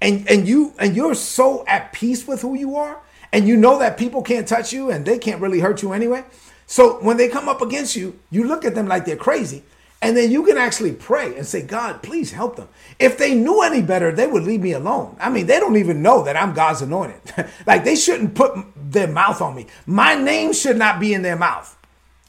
and, 0.00 0.26
and 0.30 0.48
you 0.48 0.72
and 0.78 0.96
you're 0.96 1.14
so 1.14 1.66
at 1.66 1.92
peace 1.92 2.26
with 2.26 2.40
who 2.40 2.54
you 2.54 2.76
are, 2.76 2.96
and 3.32 3.46
you 3.46 3.58
know 3.58 3.78
that 3.80 3.98
people 3.98 4.22
can't 4.22 4.48
touch 4.48 4.72
you 4.72 4.90
and 4.90 5.04
they 5.04 5.18
can't 5.18 5.42
really 5.42 5.60
hurt 5.60 5.82
you 5.82 5.92
anyway. 5.92 6.24
So 6.66 7.02
when 7.02 7.18
they 7.18 7.28
come 7.28 7.50
up 7.50 7.60
against 7.60 7.96
you, 7.96 8.18
you 8.30 8.44
look 8.44 8.64
at 8.64 8.74
them 8.74 8.88
like 8.88 9.04
they're 9.04 9.16
crazy 9.16 9.62
and 10.00 10.16
then 10.16 10.30
you 10.30 10.44
can 10.44 10.58
actually 10.58 10.92
pray 10.92 11.34
and 11.34 11.46
say, 11.46 11.62
God, 11.62 12.02
please 12.02 12.30
help 12.32 12.56
them. 12.56 12.68
If 12.98 13.16
they 13.16 13.34
knew 13.34 13.62
any 13.62 13.80
better, 13.80 14.12
they 14.12 14.26
would 14.26 14.42
leave 14.42 14.60
me 14.60 14.72
alone. 14.72 15.16
I 15.18 15.30
mean, 15.30 15.46
they 15.46 15.58
don't 15.58 15.76
even 15.76 16.02
know 16.02 16.22
that 16.24 16.36
I'm 16.36 16.52
God's 16.52 16.82
anointed. 16.82 17.20
like 17.66 17.84
they 17.84 17.96
shouldn't 17.96 18.34
put 18.34 18.52
their 18.76 19.08
mouth 19.08 19.40
on 19.40 19.54
me. 19.54 19.66
My 19.86 20.14
name 20.14 20.52
should 20.52 20.76
not 20.76 21.00
be 21.00 21.14
in 21.14 21.22
their 21.22 21.36
mouth. 21.36 21.74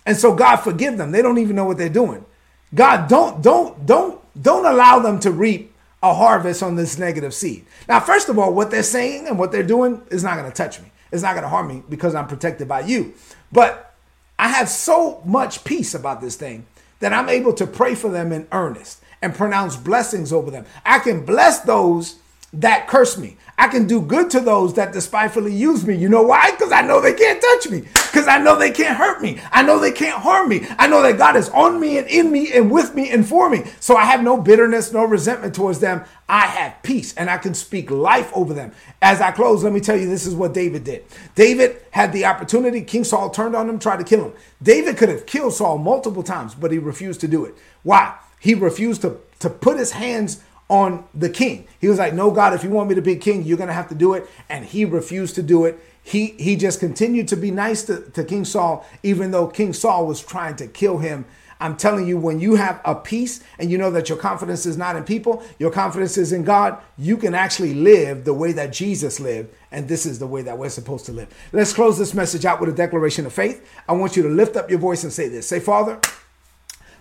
And 0.06 0.18
so 0.18 0.36
God 0.36 0.58
forgive 0.58 0.98
them. 0.98 1.12
They 1.12 1.22
don't 1.22 1.40
even 1.40 1.56
know 1.56 1.66
what 1.66 1.78
they're 1.78 1.90
doing. 1.90 2.26
God, 2.74 3.08
don't, 3.08 3.42
don't, 3.42 3.86
don't, 3.86 4.22
don't 4.42 4.66
allow 4.66 5.00
them 5.00 5.20
to 5.22 5.32
reap 5.32 5.74
a 6.04 6.14
harvest 6.14 6.62
on 6.62 6.76
this 6.76 6.98
negative 6.98 7.34
seed. 7.34 7.66
Now, 7.88 8.00
first 8.00 8.30
of 8.30 8.38
all, 8.38 8.54
what 8.54 8.70
they're 8.70 8.84
saying 8.84 9.28
and 9.28 9.40
what 9.40 9.52
they're 9.52 9.64
doing 9.64 10.02
is 10.12 10.24
not 10.24 10.38
going 10.38 10.50
to 10.50 10.56
touch 10.56 10.80
me. 10.80 10.92
It's 11.12 11.24
not 11.24 11.34
going 11.34 11.44
to 11.44 11.50
harm 11.50 11.68
me 11.68 11.84
because 11.90 12.14
I'm 12.14 12.28
protected 12.28 12.68
by 12.68 12.82
you. 12.82 13.14
But 13.52 13.94
I 14.38 14.50
have 14.50 14.70
so 14.70 15.22
much 15.26 15.64
peace 15.64 15.96
about 15.96 16.22
this 16.22 16.36
thing 16.36 16.66
that 17.00 17.14
I'm 17.14 17.30
able 17.30 17.54
to 17.54 17.66
pray 17.66 17.96
for 17.96 18.10
them 18.10 18.32
in 18.32 18.48
earnest 18.52 19.02
and 19.22 19.34
pronounce 19.34 19.76
blessings 19.76 20.34
over 20.34 20.52
them. 20.52 20.66
I 20.86 21.00
can 21.00 21.26
bless 21.26 21.62
those 21.62 22.20
that 22.62 22.88
curse 22.88 23.18
me. 23.18 23.38
I 23.58 23.70
can 23.70 23.88
do 23.88 24.02
good 24.02 24.30
to 24.32 24.42
those 24.42 24.74
that 24.74 24.92
despitefully 24.92 25.54
use 25.54 25.86
me. 25.86 25.96
You 25.96 26.10
know 26.10 26.24
why? 26.24 26.52
Because 26.52 26.74
I 26.74 26.82
know 26.82 27.00
they 27.00 27.14
can't 27.14 27.42
touch 27.42 27.72
me. 27.72 27.82
Because 27.82 28.28
I 28.28 28.38
know 28.38 28.58
they 28.58 28.72
can't 28.72 28.98
hurt 28.98 29.22
me. 29.22 29.40
I 29.52 29.64
know 29.64 29.80
they 29.80 29.94
can't 29.94 30.22
harm 30.22 30.50
me. 30.50 30.66
I 30.78 30.88
know 30.88 31.02
that 31.02 31.18
God 31.18 31.38
is 31.38 31.50
on 31.50 31.80
me 31.80 31.98
and 31.98 32.08
in 32.08 32.32
me 32.32 32.52
and 32.54 32.70
with 32.70 32.94
me 32.96 33.10
and 33.10 33.28
for 33.28 33.50
me. 33.50 33.64
So 33.80 33.96
I 33.96 34.04
have 34.06 34.24
no 34.24 34.36
bitterness, 34.36 34.92
no 34.92 35.06
resentment 35.06 35.56
towards 35.56 35.80
them. 35.80 36.04
I 36.28 36.48
have 36.48 36.84
peace 36.84 37.14
and 37.16 37.30
I 37.30 37.38
can 37.38 37.54
speak 37.54 37.90
life 37.90 38.30
over 38.34 38.54
them. 38.54 38.74
As 39.02 39.22
I 39.22 39.32
close, 39.32 39.64
let 39.64 39.72
me 39.72 39.80
tell 39.80 39.98
you 39.98 40.08
this 40.08 40.26
is 40.26 40.36
what 40.36 40.54
David 40.54 40.84
did. 40.84 41.06
David 41.36 41.78
had 41.92 42.12
the 42.12 42.26
opportunity. 42.26 42.82
King 42.82 43.06
Saul 43.06 43.30
turned 43.30 43.56
on 43.56 43.70
him, 43.70 43.80
tried 43.80 43.98
to 43.98 44.04
kill 44.04 44.26
him. 44.26 44.34
David 44.62 44.98
could 44.98 45.10
have 45.10 45.26
killed 45.26 45.54
Saul 45.54 45.78
multiple 45.78 46.24
times, 46.24 46.56
but 46.56 46.72
he 46.72 46.78
refused 46.78 47.22
to 47.22 47.28
do 47.28 47.46
it. 47.46 47.56
Why? 47.84 48.18
He 48.40 48.54
refused 48.54 49.02
to, 49.02 49.20
to 49.40 49.50
put 49.50 49.78
his 49.78 49.92
hands 49.94 50.44
on 50.68 51.06
the 51.14 51.30
king. 51.30 51.68
He 51.80 51.88
was 51.88 52.00
like, 52.00 52.14
"No, 52.14 52.32
God, 52.32 52.54
if 52.54 52.64
you 52.64 52.70
want 52.70 52.90
me 52.90 52.96
to 52.96 53.02
be 53.02 53.16
king, 53.16 53.44
you're 53.44 53.58
going 53.58 53.68
to 53.68 53.74
have 53.74 53.90
to 53.90 53.96
do 53.96 54.14
it." 54.14 54.28
And 54.50 54.66
he 54.66 54.86
refused 54.86 55.36
to 55.36 55.44
do 55.44 55.66
it. 55.66 55.80
He 56.02 56.28
he 56.38 56.56
just 56.56 56.80
continued 56.80 57.28
to 57.30 57.36
be 57.36 57.52
nice 57.52 57.84
to, 57.84 58.02
to 58.12 58.24
King 58.24 58.46
Saul, 58.46 58.86
even 59.04 59.32
though 59.32 59.48
King 59.48 59.74
Saul 59.74 60.06
was 60.08 60.24
trying 60.24 60.56
to 60.58 60.68
kill 60.68 61.00
him. 61.00 61.26
I'm 61.60 61.78
telling 61.78 62.06
you, 62.06 62.18
when 62.18 62.40
you 62.40 62.56
have 62.56 62.82
a 62.84 62.96
peace 62.96 63.42
and 63.58 63.72
you 63.72 63.78
know 63.78 63.90
that 63.92 64.10
your 64.10 64.18
confidence 64.18 64.66
is 64.66 64.78
not 64.78 64.96
in 64.98 65.04
people, 65.04 65.42
your 65.58 65.72
confidence 65.72 66.18
is 66.18 66.34
in 66.34 66.44
God, 66.44 66.78
you 66.98 67.16
can 67.16 67.34
actually 67.34 67.74
live 67.74 68.26
the 68.26 68.34
way 68.34 68.52
that 68.52 68.74
Jesus 68.74 69.20
lived. 69.20 69.56
And 69.72 69.88
this 69.88 70.06
is 70.06 70.20
the 70.20 70.28
way 70.28 70.42
that 70.42 70.58
we're 70.58 70.70
supposed 70.70 71.06
to 71.06 71.14
live. 71.14 71.34
Let's 71.54 71.72
close 71.72 71.98
this 71.98 72.14
message 72.14 72.46
out 72.46 72.60
with 72.60 72.70
a 72.70 72.74
declaration 72.74 73.26
of 73.26 73.34
faith. 73.34 73.66
I 73.88 73.94
want 73.94 74.18
you 74.18 74.24
to 74.24 74.30
lift 74.30 74.58
up 74.58 74.70
your 74.70 74.80
voice 74.80 75.04
and 75.04 75.14
say 75.14 75.30
this 75.30 75.48
Say, 75.48 75.60
Father, 75.60 76.00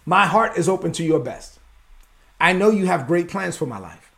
my 0.07 0.27
heart 0.27 0.57
is 0.57 0.69
open 0.69 0.93
to 0.93 1.05
your 1.05 1.21
best. 1.21 1.59
I 2.41 2.53
know 2.53 2.71
you 2.71 2.87
have 2.87 3.07
great 3.07 3.29
plans 3.29 3.57
for 3.57 3.67
my 3.67 3.79
life. 3.79 4.13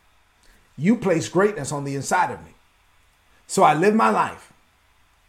You 0.77 0.97
place 0.97 1.29
greatness 1.29 1.71
on 1.71 1.83
the 1.83 1.95
inside 1.95 2.31
of 2.31 2.43
me. 2.43 2.51
So 3.47 3.63
I 3.63 3.73
live 3.73 3.95
my 3.95 4.09
life 4.09 4.51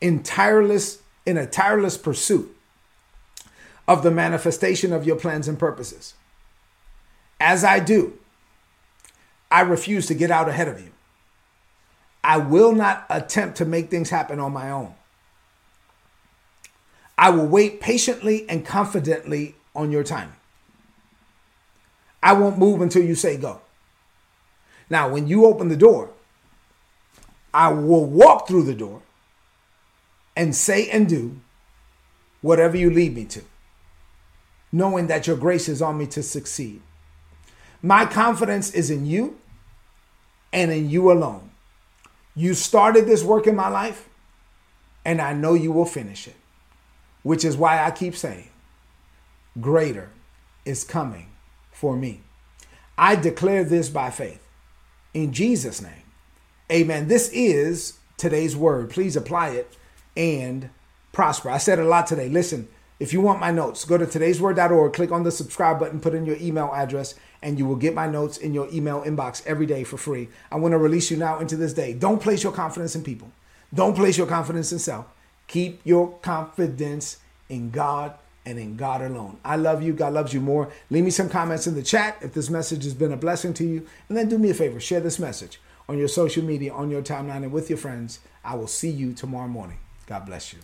in 0.01 0.23
tireless, 0.23 1.01
in 1.25 1.37
a 1.37 1.47
tireless 1.47 1.97
pursuit 1.97 2.55
of 3.87 4.03
the 4.03 4.11
manifestation 4.11 4.93
of 4.93 5.07
your 5.07 5.17
plans 5.17 5.49
and 5.49 5.59
purposes. 5.59 6.15
As 7.41 7.65
I 7.65 7.79
do, 7.81 8.19
I 9.51 9.63
refuse 9.63 10.07
to 10.07 10.15
get 10.15 10.31
out 10.31 10.49
ahead 10.49 10.69
of 10.69 10.81
you. 10.81 10.91
I 12.23 12.37
will 12.37 12.73
not 12.73 13.07
attempt 13.09 13.57
to 13.59 13.65
make 13.65 13.91
things 13.91 14.11
happen 14.11 14.39
on 14.41 14.53
my 14.53 14.71
own. 14.71 14.95
I 17.17 17.31
will 17.31 17.47
wait 17.47 17.81
patiently 17.81 18.49
and 18.49 18.67
confidently 18.67 19.55
on 19.75 19.91
your 19.91 20.05
timing. 20.05 20.38
I 22.23 22.33
won't 22.33 22.59
move 22.59 22.81
until 22.81 23.05
you 23.05 23.15
say 23.15 23.37
go. 23.37 23.61
Now, 24.91 25.09
when 25.09 25.29
you 25.29 25.47
open 25.47 25.69
the 25.69 25.77
door, 25.77 26.11
I 27.53 27.69
will 27.69 28.05
walk 28.05 28.49
through 28.49 28.65
the 28.65 28.75
door 28.75 29.03
and 30.37 30.55
say 30.55 30.89
and 30.91 31.09
do 31.09 31.41
whatever 32.41 32.77
you 32.77 32.91
lead 32.91 33.15
me 33.15 33.25
to, 33.27 33.43
knowing 34.73 35.07
that 35.09 35.27
your 35.27 35.37
grace 35.37 35.69
is 35.69 35.83
on 35.83 35.99
me 35.99 36.07
to 36.07 36.23
succeed. 36.23 36.81
My 37.83 38.07
confidence 38.07 38.73
is 38.73 38.91
in 38.91 39.07
you 39.07 39.39
and 40.53 40.71
in 40.71 40.89
you 40.91 41.11
alone. 41.11 41.51
You 42.35 42.55
started 42.55 43.07
this 43.07 43.25
work 43.25 43.47
in 43.47 43.57
my 43.57 43.69
life, 43.69 44.09
and 45.05 45.21
I 45.21 45.33
know 45.33 45.55
you 45.55 45.73
will 45.73 45.85
finish 45.85 46.29
it, 46.29 46.37
which 47.23 47.45
is 47.45 47.57
why 47.57 47.85
I 47.85 47.91
keep 47.91 48.15
saying, 48.17 48.49
Greater 49.61 50.11
is 50.65 50.85
coming 50.85 51.29
for 51.79 51.97
me. 51.97 52.21
I 52.99 53.15
declare 53.15 53.63
this 53.63 53.89
by 53.89 54.11
faith 54.11 54.45
in 55.15 55.33
Jesus' 55.33 55.81
name. 55.81 55.93
Amen. 56.73 57.07
This 57.07 57.31
is 57.33 57.99
today's 58.17 58.57
word. 58.57 58.91
Please 58.91 59.15
apply 59.15 59.51
it 59.51 59.77
and 60.17 60.71
prosper. 61.13 61.51
I 61.51 61.59
said 61.59 61.79
a 61.79 61.85
lot 61.85 62.09
today. 62.09 62.29
Listen, 62.29 62.67
if 62.99 63.13
you 63.13 63.21
want 63.21 63.39
my 63.39 63.53
notes, 63.53 63.85
go 63.85 63.97
to 63.97 64.07
today'sword.org, 64.07 64.93
click 64.93 65.13
on 65.13 65.23
the 65.23 65.31
subscribe 65.31 65.79
button, 65.79 66.01
put 66.01 66.15
in 66.15 66.27
your 66.27 66.37
email 66.41 66.73
address, 66.75 67.15
and 67.43 67.61
you 67.61 67.65
will 67.65 67.77
get 67.77 67.95
my 67.95 68.09
notes 68.09 68.39
in 68.39 68.55
your 68.55 68.69
email 68.73 69.03
inbox 69.05 69.47
every 69.47 69.67
day 69.67 69.85
for 69.85 69.97
free. 69.97 70.29
I 70.51 70.57
want 70.57 70.73
to 70.73 70.79
release 70.79 71.13
you 71.13 71.17
now 71.17 71.39
into 71.39 71.57
this 71.57 71.73
day. 71.73 71.93
Don't 71.93 72.21
place 72.21 72.43
your 72.43 72.53
confidence 72.53 72.97
in 72.97 73.05
people, 73.05 73.31
don't 73.73 73.95
place 73.95 74.19
your 74.19 74.27
confidence 74.27 74.73
in 74.73 74.81
self. 74.81 75.07
Keep 75.47 75.81
your 75.85 76.19
confidence 76.19 77.19
in 77.49 77.71
God 77.71 78.15
and 78.49 78.59
in 78.59 78.77
God 78.77 79.03
alone. 79.03 79.39
I 79.45 79.57
love 79.57 79.83
you. 79.83 79.93
God 79.93 80.15
loves 80.15 80.33
you 80.33 80.41
more. 80.41 80.71
Leave 80.91 81.05
me 81.05 81.11
some 81.11 81.29
comments 81.29 81.67
in 81.67 81.75
the 81.75 81.83
chat 81.83 82.17
if 82.23 82.33
this 82.33 82.49
message 82.49 82.85
has 82.85 82.95
been 82.95 83.13
a 83.13 83.17
blessing 83.17 83.53
to 83.55 83.65
you. 83.65 83.87
And 84.09 84.17
then 84.17 84.29
do 84.29 84.39
me 84.39 84.51
a 84.51 84.55
favor 84.55 84.81
share 84.81 85.01
this 85.01 85.19
message 85.19 85.61
on 85.89 85.99
your 85.99 86.09
social 86.09 86.45
media, 86.45 86.73
on 86.73 86.91
your 86.91 87.03
timeline, 87.03 87.43
and 87.43 87.53
with 87.53 87.69
your 87.69 87.79
friends. 87.79 88.21
I 88.45 88.55
will 88.57 88.67
see 88.67 88.91
you 88.91 89.13
tomorrow 89.13 89.49
morning. 89.49 89.79
God 90.07 90.25
bless 90.25 90.53
you. 90.53 90.61